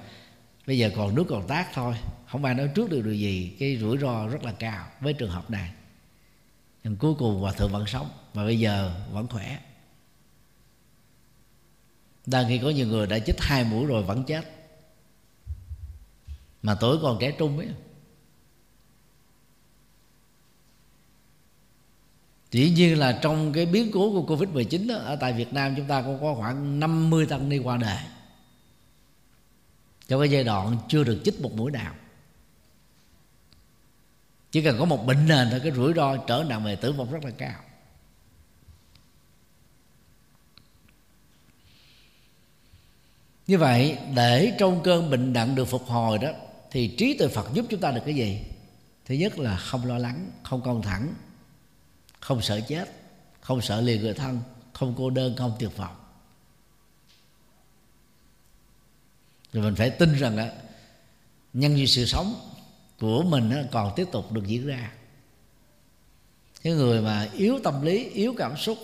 [0.68, 1.96] bây giờ còn nước còn tác thôi
[2.28, 5.32] không ai nói trước được điều gì cái rủi ro rất là cao với trường
[5.32, 5.72] hợp này.
[6.84, 9.60] Nhưng cuối cùng hòa thượng vẫn sống và bây giờ vẫn khỏe.
[12.26, 14.46] Đang khi có nhiều người đã chích hai mũi rồi vẫn chết.
[16.62, 17.70] Mà tuổi còn trẻ trung ấy.
[22.52, 25.88] Chỉ nhiên là trong cái biến cố của Covid-19 đó, ở tại Việt Nam chúng
[25.88, 27.98] ta cũng có khoảng 50 tăng ni qua đời
[30.08, 31.96] trong cái giai đoạn chưa được chích một mũi nào.
[34.52, 37.12] Chỉ cần có một bệnh nền thôi, cái rủi ro trở nặng về tử vong
[37.12, 37.60] rất là cao.
[43.48, 46.30] Như vậy, để trong cơn bệnh nặng được phục hồi đó,
[46.72, 48.44] thì trí tuệ phật giúp chúng ta được cái gì?
[49.06, 51.14] Thứ nhất là không lo lắng, không căng thẳng,
[52.20, 52.92] không sợ chết,
[53.42, 54.40] không sợ liền người thân,
[54.74, 55.96] không cô đơn, không tuyệt vọng.
[59.54, 60.52] Thì mình phải tin rằng á
[61.54, 62.50] nhân duyên sự sống
[63.00, 64.92] của mình còn tiếp tục được diễn ra.
[66.62, 68.78] Cái người mà yếu tâm lý yếu cảm xúc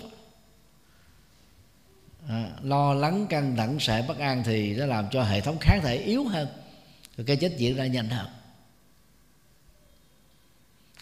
[2.28, 5.82] à, lo lắng căng thẳng sợ bất an thì nó làm cho hệ thống kháng
[5.84, 6.48] thể yếu hơn.
[7.18, 8.28] Rồi cái chết diễn ra nhanh hơn.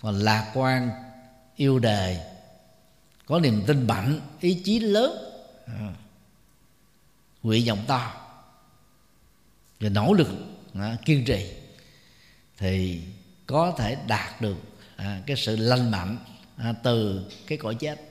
[0.02, 0.90] Còn lạc quan
[1.56, 2.20] yêu đời
[3.26, 5.18] có niềm tin mạnh ý chí lớn
[5.66, 5.94] à,
[7.44, 8.27] nguyện vọng to
[9.80, 10.28] và nỗ lực
[10.74, 11.52] à, kiên trì
[12.58, 13.02] thì
[13.46, 14.58] có thể đạt được
[14.96, 16.18] à, cái sự lành mạnh
[16.58, 18.02] à, từ cái cõi chết.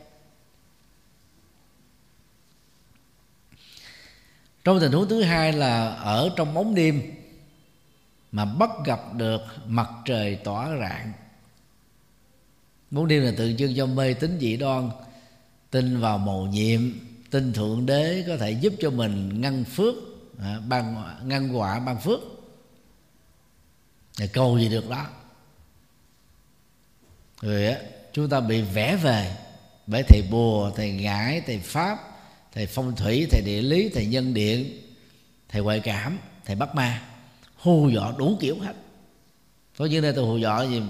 [4.65, 7.03] Trong tình huống thứ hai là ở trong bóng đêm
[8.33, 11.13] mà bắt gặp được mặt trời tỏa rạng.
[12.91, 14.91] Bóng đêm là tượng trưng cho mê tín dị đoan
[15.71, 16.81] tin vào mầu nhiệm
[17.31, 19.95] tin thượng đế có thể giúp cho mình ngăn phước
[20.43, 22.21] à, ban ngăn quả ban phước.
[24.19, 25.07] Để cầu gì được đó.
[27.41, 27.79] Rồi á
[28.13, 29.37] chúng ta bị vẽ về
[29.87, 31.99] bởi thầy bùa thầy ngải thầy pháp
[32.53, 34.83] thầy phong thủy thầy địa lý thầy nhân điện
[35.49, 37.03] thầy ngoại cảm thầy bắt ma.
[37.57, 38.77] Hù dọa đủ kiểu hết.
[39.79, 40.83] Có những nơi tôi hù dọa gì?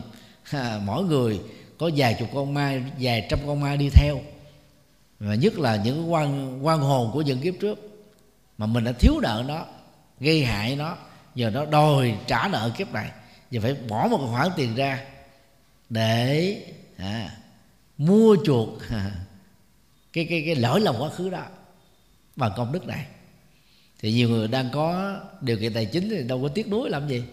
[0.84, 1.40] Mỗi người
[1.78, 4.20] có vài chục con ma vài trăm con ma đi theo.
[5.18, 7.95] Và nhất là những quan quan hồn của những kiếp trước
[8.58, 9.66] mà mình đã thiếu nợ nó
[10.20, 10.96] gây hại nó
[11.34, 13.10] giờ nó đòi trả nợ kiếp này.
[13.50, 15.04] Giờ phải bỏ một khoản tiền ra
[15.88, 16.62] để
[16.96, 17.36] à,
[17.98, 19.12] mua chuộc à,
[20.12, 21.42] cái cái cái lỗi lầm quá khứ đó
[22.36, 23.06] bằng công đức này.
[23.98, 27.08] Thì nhiều người đang có điều kiện tài chính thì đâu có tiếc nuối làm
[27.08, 27.24] gì.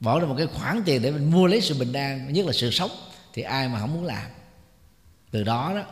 [0.00, 2.52] Bỏ ra một cái khoản tiền để mình mua lấy sự bình an nhất là
[2.52, 2.90] sự sống
[3.32, 4.30] thì ai mà không muốn làm.
[5.30, 5.84] Từ đó đó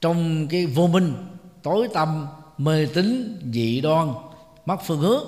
[0.00, 1.14] trong cái vô minh
[1.62, 2.26] tối tâm
[2.58, 4.14] mê tín dị đoan
[4.66, 5.24] mất phương hướng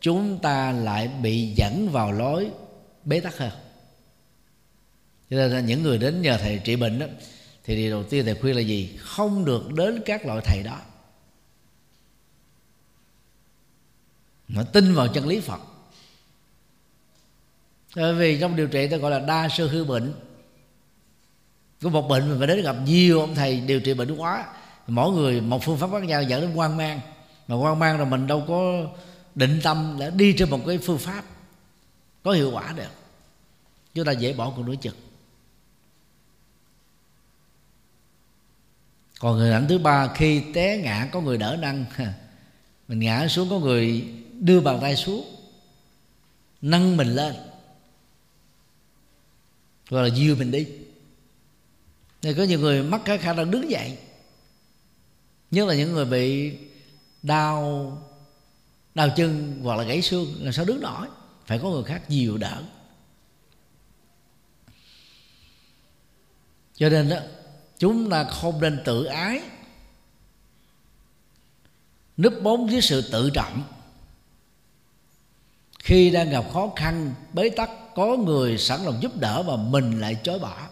[0.00, 2.50] chúng ta lại bị dẫn vào lối
[3.04, 3.50] bế tắc hơn.
[5.30, 7.06] Cho nên là những người đến nhờ thầy trị bệnh đó,
[7.64, 8.96] thì điều đầu tiên thầy khuyên là gì?
[8.98, 10.78] Không được đến các loại thầy đó.
[14.48, 15.60] Mà tin vào chân lý phật.
[17.96, 20.14] Bởi vì trong điều trị ta gọi là đa sơ hư bệnh.
[21.82, 24.46] Có một bệnh mình phải đến gặp nhiều ông thầy điều trị bệnh quá
[24.90, 27.00] mỗi người một phương pháp khác nhau, dẫn đến quan mang.
[27.48, 28.86] Mà quan mang rồi mình đâu có
[29.34, 31.24] định tâm để đi trên một cái phương pháp
[32.22, 32.90] có hiệu quả được.
[33.94, 34.94] Chúng ta dễ bỏ cuộc nửa chừng.
[39.20, 41.84] Còn người ảnh thứ ba, khi té ngã, có người đỡ nâng
[42.88, 45.36] mình ngã xuống, có người đưa bàn tay xuống,
[46.62, 47.34] nâng mình lên.
[49.88, 50.66] Gọi là dìu mình đi.
[52.22, 53.98] Nên có nhiều người mắc cái khả năng đứng dậy
[55.50, 56.58] nhất là những người bị
[57.22, 57.98] đau
[58.94, 61.06] đau chân hoặc là gãy xương, là sao đứng nổi?
[61.46, 62.62] Phải có người khác dìu đỡ.
[66.74, 67.16] Cho nên đó,
[67.78, 69.40] chúng ta không nên tự ái.
[72.16, 73.62] Núp bóng dưới sự tự trọng.
[75.78, 80.00] Khi đang gặp khó khăn, bế tắc, có người sẵn lòng giúp đỡ mà mình
[80.00, 80.68] lại chối bỏ.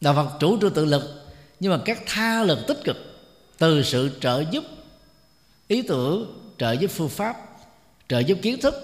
[0.00, 1.23] Đạo phật chủ trương tự lực
[1.64, 2.96] nhưng mà các tha lực tích cực
[3.58, 4.64] từ sự trợ giúp,
[5.68, 7.36] ý tưởng, trợ giúp phương pháp,
[8.08, 8.74] trợ giúp kiến thức,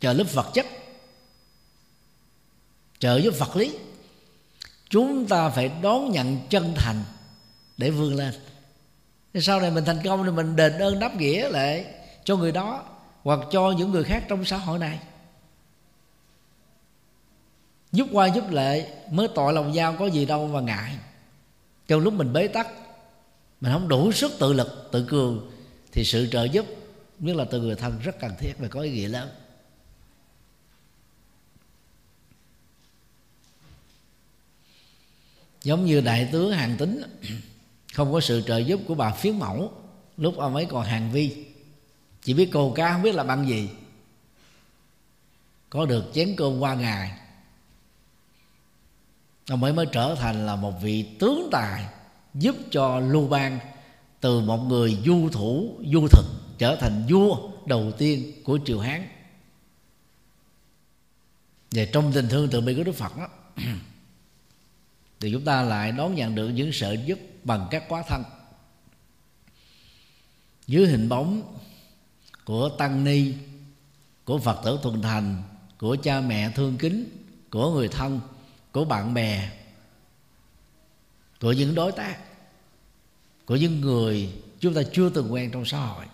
[0.00, 0.66] trợ giúp vật chất,
[2.98, 3.76] trợ giúp vật lý,
[4.88, 7.04] chúng ta phải đón nhận chân thành
[7.76, 8.34] để vươn lên.
[9.34, 11.84] Sau này mình thành công thì mình đền ơn đáp nghĩa lại
[12.24, 12.84] cho người đó
[13.22, 14.98] hoặc cho những người khác trong xã hội này.
[17.92, 20.96] Giúp qua giúp lệ mới tội lòng giao có gì đâu mà ngại
[21.90, 22.68] trong lúc mình bế tắc,
[23.60, 25.50] mình không đủ sức tự lực, tự cường,
[25.92, 26.66] thì sự trợ giúp,
[27.18, 29.28] nhất là từ người thân, rất cần thiết và có ý nghĩa lớn.
[35.62, 37.02] Giống như đại tướng hàng tính
[37.94, 39.72] không có sự trợ giúp của bà phiến mẫu,
[40.16, 41.46] lúc ông ấy còn hàng vi.
[42.22, 43.68] Chỉ biết cô cá không biết là bằng gì.
[45.70, 47.18] Có được chén cơm qua ngày
[49.50, 51.84] ông ấy mới trở thành là một vị tướng tài
[52.34, 53.58] giúp cho lưu bang
[54.20, 56.24] từ một người du thủ, du thực
[56.58, 59.08] trở thành vua đầu tiên của triều hán.
[61.70, 63.28] Và trong tình thương từ bi của đức phật đó
[65.20, 68.24] thì chúng ta lại đón nhận được những sự giúp bằng các quá thân.
[70.66, 71.56] Dưới hình bóng
[72.44, 73.32] của tăng ni,
[74.24, 75.42] của phật tử thuần thành,
[75.78, 78.20] của cha mẹ thương kính, của người thân
[78.72, 79.50] của bạn bè,
[81.40, 82.18] của những đối tác,
[83.46, 86.06] của những người chúng ta chưa từng quen trong xã hội.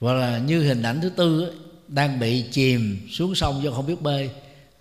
[0.00, 4.00] Hoặc là như hình ảnh thứ tư đang bị chìm xuống sông do không biết
[4.02, 4.30] bơi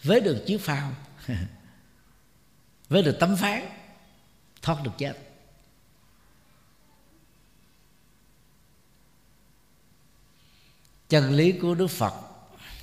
[0.03, 0.93] với được chiếc phao
[2.89, 3.65] với được tấm phán,
[4.61, 5.17] thoát được chết.
[11.09, 12.28] Chân lý của đức phật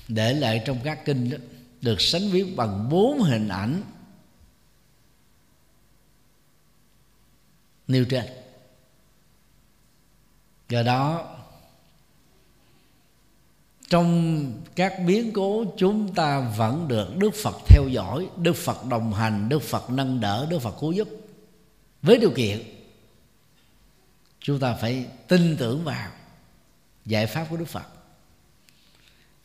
[0.08, 1.38] để lại trong các kinh đó,
[1.80, 3.82] được sánh viết bằng bốn hình ảnh
[7.88, 8.24] nêu trên.
[10.68, 11.32] Do đó,
[13.88, 19.12] trong các biến cố, chúng ta vẫn được đức phật theo dõi, đức phật đồng
[19.12, 21.08] hành, đức phật nâng đỡ, đức phật cứu giúp.
[22.02, 22.62] Với điều kiện,
[24.40, 26.10] chúng ta phải tin tưởng vào
[27.04, 27.95] giải pháp của đức phật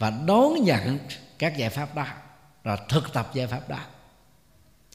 [0.01, 0.99] và đón nhận
[1.39, 2.05] các giải pháp đó
[2.63, 3.77] và thực tập giải pháp đó.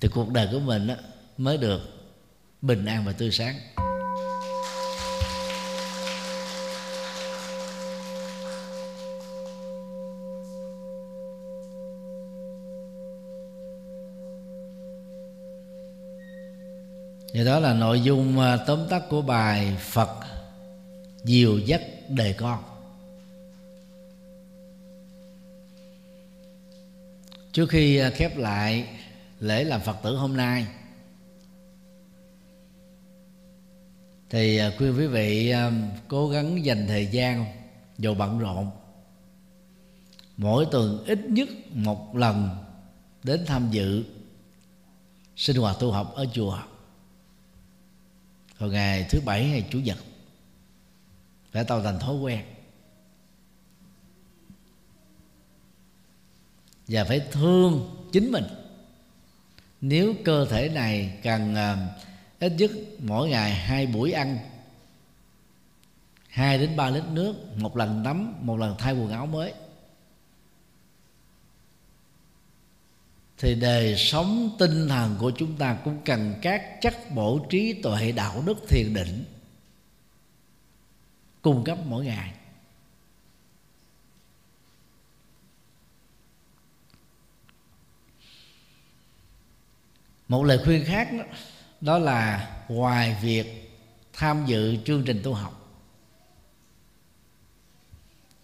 [0.00, 0.88] Thì cuộc đời của mình
[1.36, 1.80] mới được
[2.62, 3.54] bình an và tươi sáng.
[17.34, 20.10] Thì đó là nội dung à, tóm tắt của bài phật
[21.24, 22.75] Diều dắt đề con.
[27.56, 28.88] Trước khi à, khép lại
[29.40, 30.66] lễ làm phật tử hôm nay,
[34.30, 35.72] thì à, khuyên quý vị à,
[36.08, 37.44] cố gắng dành thời gian
[37.98, 38.70] dù bận rộn.
[40.36, 42.48] Mỗi tuần ít nhất một lần
[43.22, 44.04] đến tham dự
[45.36, 46.58] sinh hoạt tu học ở chùa.
[48.58, 49.98] Vào ngày thứ bảy hay chủ nhật,
[51.52, 52.55] phải tạo thành thói quen.
[56.88, 58.44] Và phải thương chính mình.
[59.80, 61.78] Nếu cơ thể này cần uh,
[62.40, 64.38] ít nhất mỗi ngày hai buổi ăn
[66.28, 69.52] hai đến ba lít nước một lần tắm một lần thay quần áo mới
[73.38, 78.12] thì đời sống tinh thần của chúng ta cũng cần các chất bổ trí tuệ
[78.12, 79.24] đạo đức thiền định
[81.42, 82.32] cung cấp mỗi ngày.
[90.28, 91.24] Một lời khuyên khác đó,
[91.80, 93.72] đó là ngoài việc
[94.12, 95.62] tham dự chương trình tu học.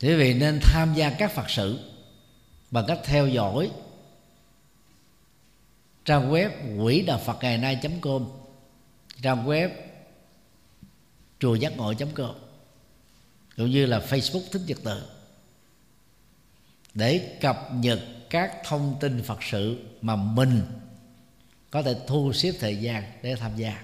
[0.01, 1.93] Quý vị nên tham gia các phật sự
[2.71, 3.71] bằng cách theo dõi
[6.05, 6.51] trang web
[6.85, 8.27] quỹ đạo phật ngày nay com
[9.23, 9.69] trang web
[11.39, 12.35] chùa giác ngộ com
[13.57, 15.03] cũng như là facebook thích nhật tự
[16.95, 20.63] để cập nhật các thông tin phật sự mà mình
[21.73, 23.83] có thể thu xếp thời gian để tham gia.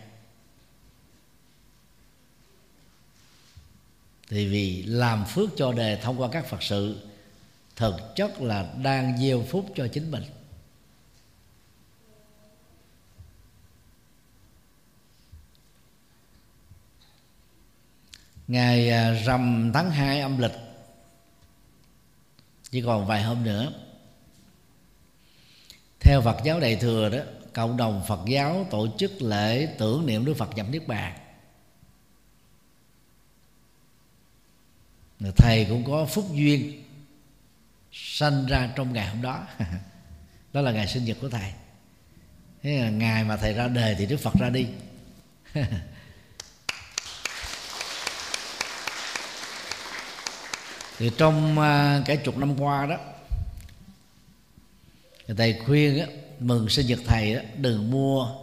[4.28, 7.08] Thì vì làm phước cho đề thông qua các phật sự,
[7.76, 10.22] thực chất là đang gieo phúc cho chính mình.
[18.48, 20.54] Ngày à, rằm tháng 2 âm lịch,
[22.70, 23.72] chỉ còn vài hôm nữa,
[26.00, 30.24] theo Phật giáo Đại thừa đó cộng đồng Phật giáo tổ chức lễ tưởng niệm
[30.24, 31.18] Đức Phật nhập Niết Bàn.
[35.36, 36.84] Thầy cũng có phúc duyên
[37.92, 39.46] sanh ra trong ngày hôm đó.
[40.52, 41.52] Đó là ngày sinh nhật của thầy.
[42.62, 44.66] Thế là ngày mà thầy ra đời thì Đức Phật ra đi.
[50.98, 52.96] Thì trong à, cả chục năm qua đó
[55.36, 56.06] thầy khuyên á,
[56.40, 58.34] mừng sinh nhật thầy đó, đừng mua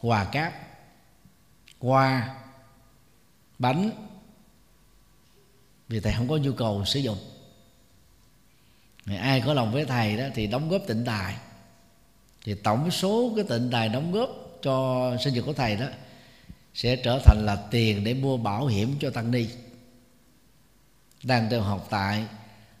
[0.00, 0.52] quà cáp
[1.78, 2.36] quà
[3.58, 3.90] bánh.
[5.88, 7.18] Vì thầy không có nhu cầu sử dụng.
[9.06, 11.36] Người ai có lòng với thầy đó thì đóng góp tịnh tài.
[12.44, 14.30] Thì tổng số cái tịnh tài đóng góp
[14.62, 15.86] cho sinh nhật của thầy đó
[16.74, 19.48] sẽ trở thành là tiền để mua bảo hiểm cho tăng ni.
[21.22, 22.26] Đang theo học tại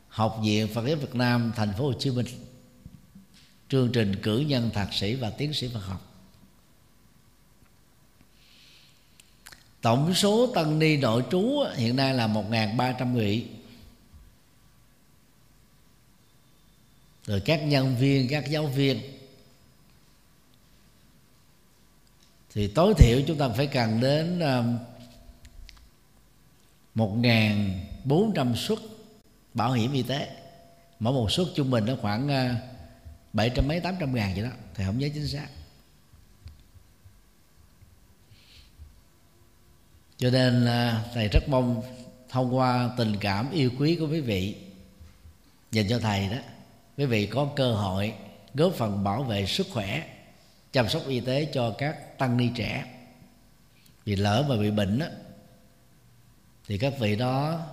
[0.08, 2.26] học viện Phật giáo Việt Nam thành phố Hồ Chí Minh
[3.72, 6.00] chương trình cử nhân thạc sĩ và tiến sĩ Phật học.
[9.80, 13.46] Tổng số tăng ni nội trú hiện nay là 1.300 người
[17.26, 19.00] rồi các nhân viên các giáo viên.
[22.54, 24.78] Thì tối thiểu chúng ta phải cần đến um,
[26.94, 28.78] một ngàn bốn trăm suất
[29.54, 30.36] bảo hiểm y tế.
[30.98, 32.71] Mỗi một suất trung bình nó khoảng uh,
[33.32, 35.46] bảy trăm mấy tám trăm ngàn vậy đó thầy không nhớ chính xác.
[40.16, 41.82] Cho nên à, thầy rất mong
[42.28, 44.56] thông qua tình cảm yêu quý của quý vị
[45.70, 46.38] dành cho thầy đó
[46.96, 48.14] quý vị có cơ hội
[48.54, 50.06] góp phần bảo vệ sức khỏe
[50.72, 52.84] chăm sóc y tế cho các tăng ni trẻ.
[54.04, 55.06] Vì lỡ mà bị bệnh đó,
[56.68, 57.66] thì các vị đó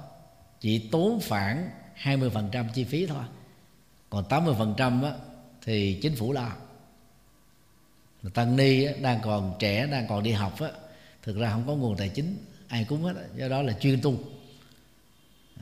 [0.59, 1.69] chỉ tốn khoảng
[2.03, 3.23] 20% chi phí thôi.
[4.09, 5.11] Còn 80% á,
[5.63, 6.51] thì chính phủ lo.
[8.33, 10.69] Tăng ni đang còn trẻ đang còn đi học á,
[11.23, 12.37] thực ra không có nguồn tài chính
[12.67, 14.19] ai cúng hết do đó là chuyên tu.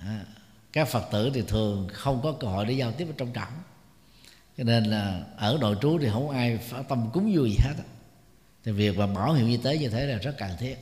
[0.02, 0.26] À,
[0.74, 3.54] các phật tử thì thường không có cơ hội để giao tiếp ở trong trọng
[4.58, 7.74] cho nên là ở nội trú thì không ai phát tâm cúng vui gì hết
[8.64, 10.78] thì việc mà bảo hiểm y tế như thế là rất cần thiết.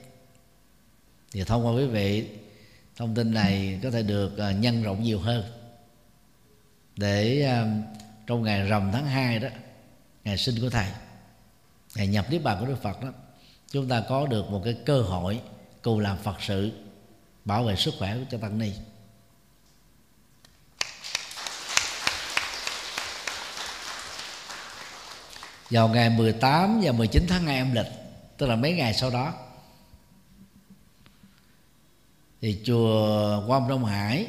[1.32, 2.28] Thì thông qua quý vị
[2.95, 5.43] thông tin này có thể được à, nhân rộng nhiều hơn.
[6.97, 7.82] Để à,
[8.28, 9.47] trong ngày rằm tháng 2 đó,
[10.23, 10.88] ngày sinh của thầy,
[11.95, 13.09] ngày nhập niết bàn của đức phật đó,
[13.71, 15.41] chúng ta có được một cái cơ hội
[15.82, 16.71] cùng làm phật sự
[17.45, 18.71] bảo vệ sức khỏe cho tăng ni.
[25.69, 27.91] Vào ngày 18 và 19 tháng 2 âm lịch,
[28.38, 29.34] tức là mấy ngày sau đó,
[32.41, 34.28] thì chùa Quang Đông Hải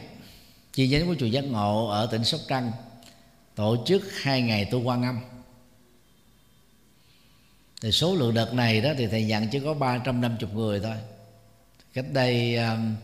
[0.72, 2.72] chi nhánh của chùa Giác Ngộ ở tỉnh Sóc Trăng
[3.56, 5.20] tổ chức hai ngày tu quan âm.
[7.82, 10.96] Thì số lượng đợt này đó thì thầy nhận chỉ có 350 người thôi.
[11.94, 12.96] Cách đây um,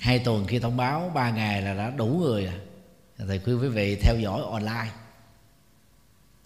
[0.00, 2.54] hai tuần khi thông báo ba ngày là đã đủ người rồi.
[3.18, 4.90] Thầy khuyên quý vị theo dõi online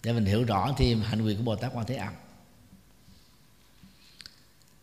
[0.03, 2.13] để mình hiểu rõ thêm hạnh nguyện của Bồ Tát Quan Thế Âm.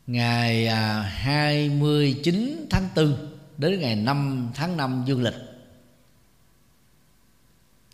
[0.06, 3.16] Ngày à, 29 tháng 4
[3.58, 5.49] đến ngày 5 tháng 5 dương lịch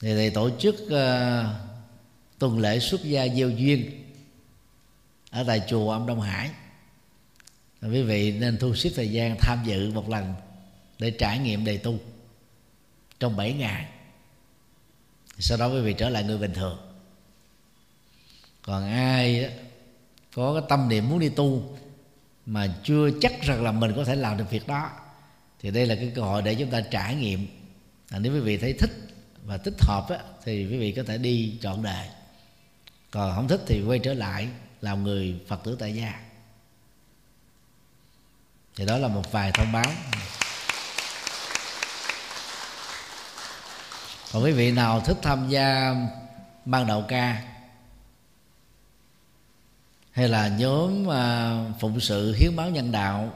[0.01, 1.47] thì thầy tổ chức uh,
[2.39, 4.05] tuần lễ xuất gia gieo duyên
[5.31, 6.51] ở tại chùa Âm Đông Hải.
[7.83, 10.35] Quý vị nên thu xếp thời gian tham dự một lần
[10.99, 11.99] để trải nghiệm đầy tu
[13.21, 13.87] trong 7 ngày.
[15.39, 16.79] Sau đó quý vị trở lại người bình thường.
[18.63, 19.51] Còn ai
[20.35, 21.77] có cái tâm niệm muốn đi tu
[22.47, 24.91] mà chưa chắc rằng là mình có thể làm được việc đó
[25.61, 27.47] thì đây là cái cơ hội để chúng ta trải nghiệm.
[28.11, 28.91] À, nếu quý vị thấy thích
[29.47, 32.09] và thích hợp á, thì quý vị có thể đi chọn đề,
[33.11, 34.49] còn không thích thì quay trở lại
[34.81, 36.21] làm người phật tử tại gia.
[38.77, 39.93] Thì đó là một vài thông báo.
[44.33, 45.95] Còn quý vị nào thích tham gia
[46.65, 47.43] ban đầu ca
[50.11, 53.33] hay là nhóm à, phụng sự hiến máu nhân đạo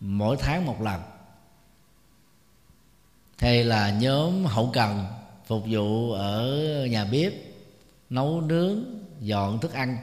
[0.00, 1.09] mỗi tháng một lần
[3.40, 5.06] hay là nhóm hậu cần
[5.46, 7.32] phục vụ ở nhà bếp,
[8.10, 8.84] nấu nướng,
[9.20, 9.96] dọn thức ăn.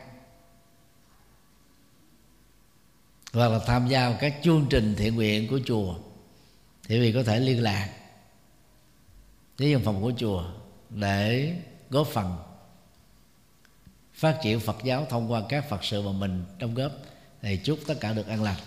[3.34, 5.96] Hoặc là tham gia các chương trình thiện nguyện của chùa,
[6.88, 7.90] thì vì có thể liên lạc
[9.58, 10.44] với văn phòng của chùa
[10.90, 11.54] để
[11.90, 12.38] góp phần
[14.14, 16.92] phát triển Phật giáo thông qua các Phật sự mà mình đóng góp.
[17.42, 18.60] Thì chúc tất cả được an lành.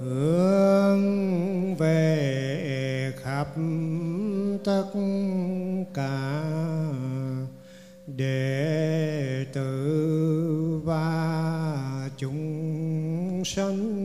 [0.00, 3.48] hướng về khắp
[4.64, 4.84] tất
[5.94, 6.42] cả
[8.06, 14.00] đệ tử và chúng sanh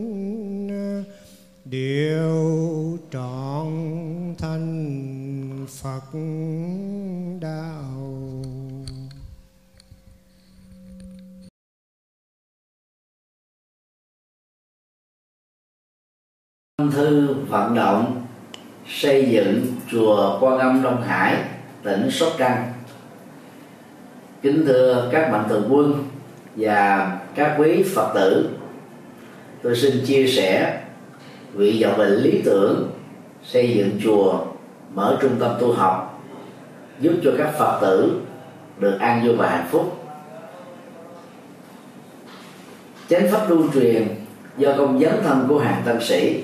[1.65, 3.73] đều trọn
[4.37, 6.01] thành phật.
[17.05, 18.23] Thư vận động
[18.87, 21.35] xây dựng chùa Quan Âm Đông Hải,
[21.83, 22.73] tỉnh Sóc Trăng.
[24.41, 26.03] Kính thưa các mạnh thường quân
[26.55, 28.49] và các quý Phật tử,
[29.61, 30.81] tôi xin chia sẻ
[31.53, 32.91] vị vọng về lý tưởng
[33.43, 34.45] xây dựng chùa
[34.93, 36.23] mở trung tâm tu học,
[36.99, 38.21] giúp cho các Phật tử
[38.79, 40.05] được an vui và hạnh phúc.
[43.09, 44.07] Chánh pháp lưu truyền
[44.57, 46.43] do công dấn thân của hàng tăng sĩ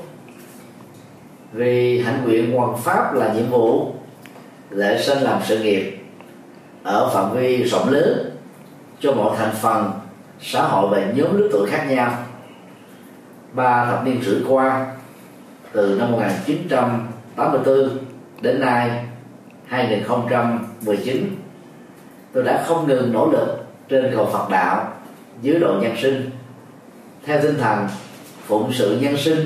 [1.53, 3.91] vì hạnh nguyện hoàn pháp là nhiệm vụ
[4.69, 5.97] lễ sinh làm sự nghiệp
[6.83, 8.31] ở phạm vi rộng lớn
[8.99, 9.91] cho mọi thành phần
[10.41, 12.17] xã hội và nhóm lứa tuổi khác nhau.
[13.53, 14.95] Ba thập niên rưỡi qua,
[15.71, 17.89] từ năm 1984
[18.41, 19.05] đến nay
[19.65, 21.35] 2019
[22.33, 24.93] tôi đã không ngừng nỗ lực trên cầu Phật đạo,
[25.41, 26.29] dưới độ nhân sinh.
[27.25, 27.87] Theo tinh thần
[28.47, 29.45] phụng sự nhân sinh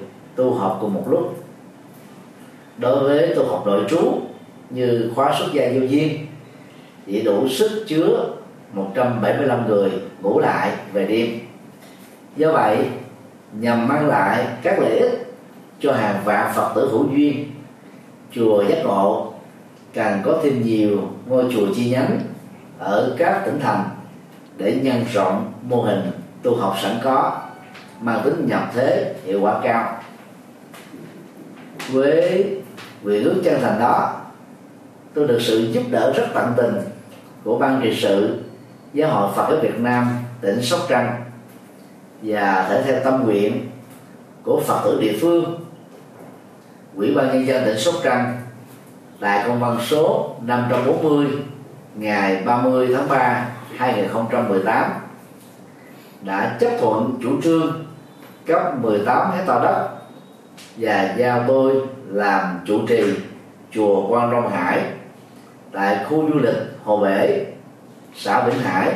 [0.41, 1.43] tu học cùng một lúc.
[2.77, 4.21] Đối với tu học nội trú
[4.69, 6.27] như khóa xuất gia vô duyên,
[7.05, 8.29] chỉ đủ sức chứa
[8.73, 11.39] 175 người ngủ lại về đêm.
[12.35, 12.77] Do vậy,
[13.53, 15.33] nhằm mang lại các lợi ích
[15.79, 17.51] cho hàng vạn phật tử hữu duyên,
[18.31, 19.33] chùa giác ngộ
[19.93, 22.19] càng có thêm nhiều ngôi chùa chi nhánh
[22.79, 23.83] ở các tỉnh thành
[24.57, 26.11] để nhân rộng mô hình
[26.43, 27.41] tu học sẵn có,
[28.01, 29.90] mang tính nhập thế hiệu quả cao
[31.89, 32.45] với
[33.03, 34.21] nguyện ước chân thành đó,
[35.13, 36.75] tôi được sự giúp đỡ rất tận tình
[37.43, 38.39] của ban trị sự,
[38.93, 40.09] giáo hội Phật giáo Việt Nam,
[40.41, 41.23] tỉnh Sóc Trăng
[42.21, 43.69] và thể theo tâm nguyện
[44.43, 45.65] của Phật tử địa phương.
[46.95, 48.41] Ủy ban nhân dân tỉnh Sóc Trăng
[49.19, 51.27] tại công văn số 540
[51.95, 54.91] ngày 30 tháng 3 2018
[56.21, 57.85] đã chấp thuận chủ trương
[58.45, 60.00] cấp 18 hecta đất
[60.77, 61.73] và giao tôi
[62.07, 63.03] làm chủ trì
[63.71, 64.81] chùa Quan Long Hải
[65.71, 67.45] tại khu du lịch Hồ Bể,
[68.15, 68.89] xã Vĩnh Hải,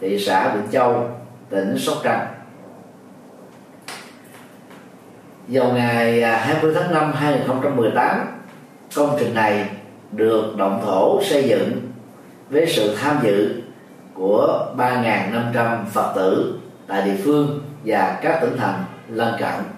[0.00, 1.10] thị xã Vĩnh Châu,
[1.50, 2.26] tỉnh Sóc Trăng.
[5.48, 8.26] Vào ngày à, 20 tháng 5 2018,
[8.94, 9.68] công trình này
[10.12, 11.90] được động thổ xây dựng
[12.50, 13.62] với sự tham dự
[14.14, 19.75] của 3.500 Phật tử tại địa phương và các tỉnh thành lân cận.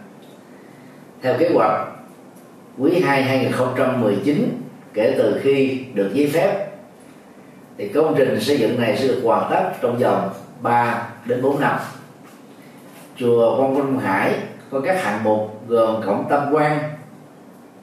[1.23, 1.89] Theo kế hoạch,
[2.79, 4.63] quý 2 2019
[4.95, 6.69] kể từ khi được giấy phép
[7.79, 10.31] thì công trình xây dựng này sẽ được hoàn tất trong vòng
[10.63, 11.77] 3 đến 4 năm.
[13.17, 14.35] Chùa Quang Vinh Hải
[14.71, 16.79] có các hạng mục gồm cổng tam quan,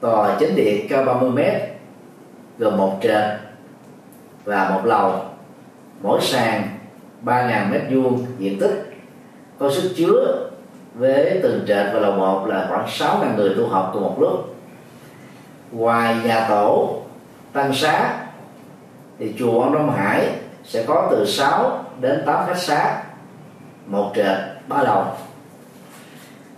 [0.00, 1.38] tòa chính điện cao 30 m
[2.58, 3.24] gồm một trệt
[4.44, 5.20] và một lầu
[6.02, 6.62] mỗi sàn
[7.24, 8.92] 3.000 mét vuông diện tích
[9.58, 10.48] có sức chứa
[10.98, 14.54] với từng trệt và lầu một là khoảng 6.000 người tu học cùng một lúc.
[15.72, 16.96] Ngoài nhà tổ,
[17.52, 18.14] tăng xá,
[19.18, 20.28] thì chùa Ông Đông Hải
[20.64, 23.02] sẽ có từ 6 đến 8 khách xá,
[23.86, 24.36] một trệt,
[24.68, 25.04] ba lầu.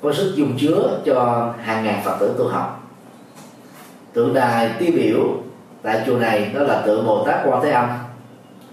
[0.03, 2.91] Có sức dung chứa cho hàng ngàn phật tử tu học.
[4.13, 5.21] Tượng đài tiêu biểu
[5.83, 7.89] tại chùa này đó là tượng Bồ Tát Quan Thế Âm,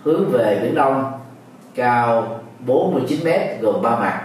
[0.04, 1.12] hướng về biển đông,
[1.76, 4.25] cao 49 mét gồm ba mặt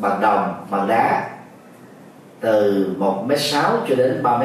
[0.00, 1.30] bằng đồng, bằng đá,
[2.40, 4.42] từ 1 m 6 cho đến 3 m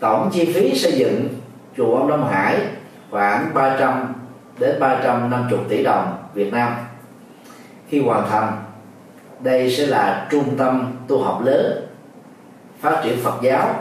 [0.00, 1.28] tổng chi phí xây dựng
[1.76, 2.60] chùa ông Đông Hải
[3.10, 4.14] khoảng 300
[4.58, 6.74] đến 350 tỷ đồng Việt Nam.
[7.88, 8.62] Khi hoàn thành,
[9.40, 11.86] đây sẽ là trung tâm tu học lớn,
[12.80, 13.74] phát triển Phật giáo,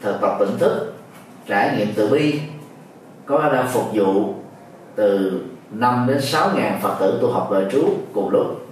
[0.00, 0.94] thực tập tỉnh thức,
[1.46, 2.40] trải nghiệm từ bi,
[3.26, 4.34] có khả năng phục vụ
[4.94, 8.67] từ 5 đến 6 ngàn Phật tử tu học đời trú cùng lúc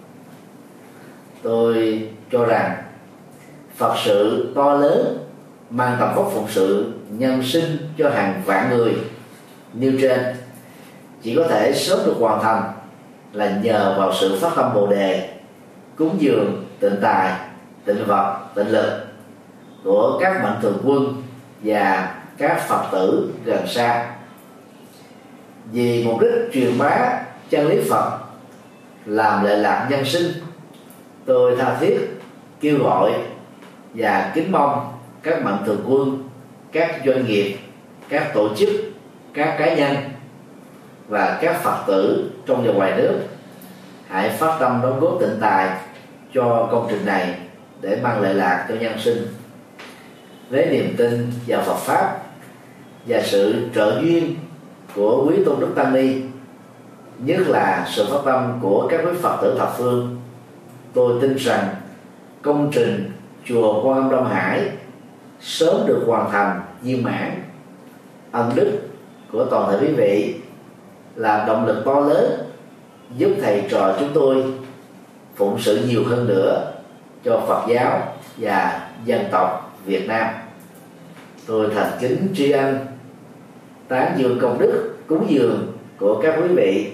[1.43, 2.77] tôi cho rằng
[3.77, 5.19] Phật sự to lớn
[5.71, 8.93] mang tầm vóc phụng sự nhân sinh cho hàng vạn người.
[9.73, 10.21] Nêu trên,
[11.23, 12.73] chỉ có thể sớm được hoàn thành
[13.33, 15.31] là nhờ vào sự phát tâm bồ đề,
[15.97, 17.33] cúng dường tịnh tài,
[17.85, 19.07] tịnh vật, tịnh lực
[19.85, 21.23] của các mạnh thường quân
[21.63, 24.11] và các phật tử gần xa.
[25.73, 28.19] Vì mục đích truyền bá chân lý phật,
[29.07, 30.33] làm lệ lạc nhân sinh
[31.27, 31.99] tôi tha thiết,
[32.61, 33.13] kêu gọi
[33.95, 34.93] và kính mong
[35.23, 36.29] các mạnh thường quân,
[36.73, 37.57] các doanh nghiệp,
[38.09, 38.69] các tổ chức,
[39.35, 39.97] các cá nhân
[41.09, 43.19] và các phật tử trong và ngoài nước
[44.09, 45.71] hãy phát tâm đóng góp tịnh tài
[46.35, 47.35] cho công trình này
[47.81, 49.27] để mang lợi lạc cho nhân sinh.
[50.51, 52.19] Với niềm tin vào Phật pháp
[53.07, 54.37] và sự trợ duyên
[54.95, 56.15] của quý tôn đức tăng ni,
[57.19, 60.17] nhất là sự phát tâm của các quý phật tử thập phương
[60.97, 61.69] tôi tin rằng
[62.43, 63.11] công trình
[63.45, 64.61] chùa quan âm đông hải
[65.41, 67.43] sớm được hoàn thành viên mãn.
[68.33, 68.79] Ân đức
[69.33, 70.35] của toàn thể quý vị
[71.15, 72.51] là động lực to lớn
[73.17, 74.45] giúp thầy trò chúng tôi
[75.35, 76.73] phụng sự nhiều hơn nữa
[77.25, 78.03] cho Phật giáo
[78.37, 80.35] và dân tộc Việt Nam.
[81.47, 82.79] Tôi thành kính tri ân
[83.89, 86.93] tán dương công đức, cúng dường của các quý vị.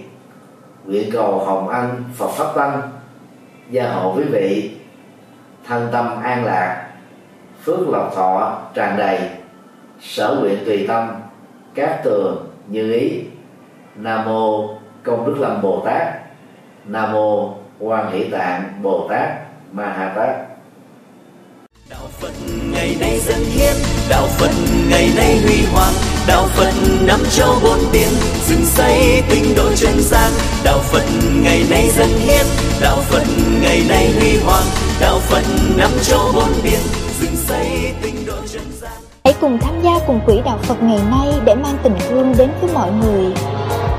[0.84, 2.82] Nguyện cầu hồng anh Phật pháp tăng
[3.72, 4.70] gia hộ quý vị,
[5.66, 6.86] thân tâm an lạc,
[7.64, 9.18] phước lộc thọ tràn đầy,
[10.00, 11.08] sở nguyện tùy tâm,
[11.74, 13.20] các tường như ý.
[13.96, 14.68] Nam mô
[15.02, 16.02] công đức lâm bồ tát.
[16.84, 19.28] Nam mô quan hỷ tạng bồ tát
[19.72, 20.36] ma ha tát.
[21.90, 22.32] Đạo phật
[22.72, 23.74] ngày nay dân hiến,
[24.10, 24.50] đạo phật
[24.88, 25.92] ngày nay huy hoàng,
[26.28, 26.72] đạo phật
[27.06, 28.08] năm châu bốn biển,
[28.46, 30.30] dựng xây tinh độ chân gian.
[30.64, 31.04] Đạo phật
[31.42, 33.22] ngày nay dân hiến đạo phật
[33.62, 34.64] ngày nay huy hoàng,
[35.00, 35.42] đạo phật
[35.76, 36.80] năm châu bốn biển
[37.20, 38.92] dựng xây tinh độ chân gian.
[39.24, 42.50] Hãy cùng tham gia cùng quỹ đạo phật ngày nay để mang tình thương đến
[42.60, 43.32] với mọi người.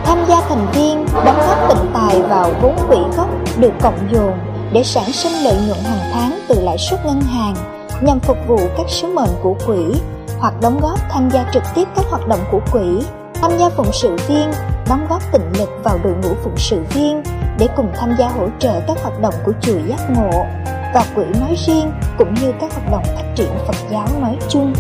[0.05, 3.29] Tham gia thành viên, đóng góp tịnh tài vào vốn quỹ gốc
[3.59, 4.33] được cộng dồn
[4.73, 7.55] để sản sinh lợi nhuận hàng tháng từ lãi suất ngân hàng
[8.01, 9.99] nhằm phục vụ các sứ mệnh của quỹ
[10.39, 13.05] hoặc đóng góp tham gia trực tiếp các hoạt động của quỹ.
[13.41, 14.51] Tham gia phụng sự viên,
[14.89, 17.23] đóng góp tịnh lực vào đội ngũ phụng sự viên
[17.57, 20.45] để cùng tham gia hỗ trợ các hoạt động của chùa giác ngộ
[20.93, 24.73] và quỹ nói riêng cũng như các hoạt động phát triển Phật giáo nói chung.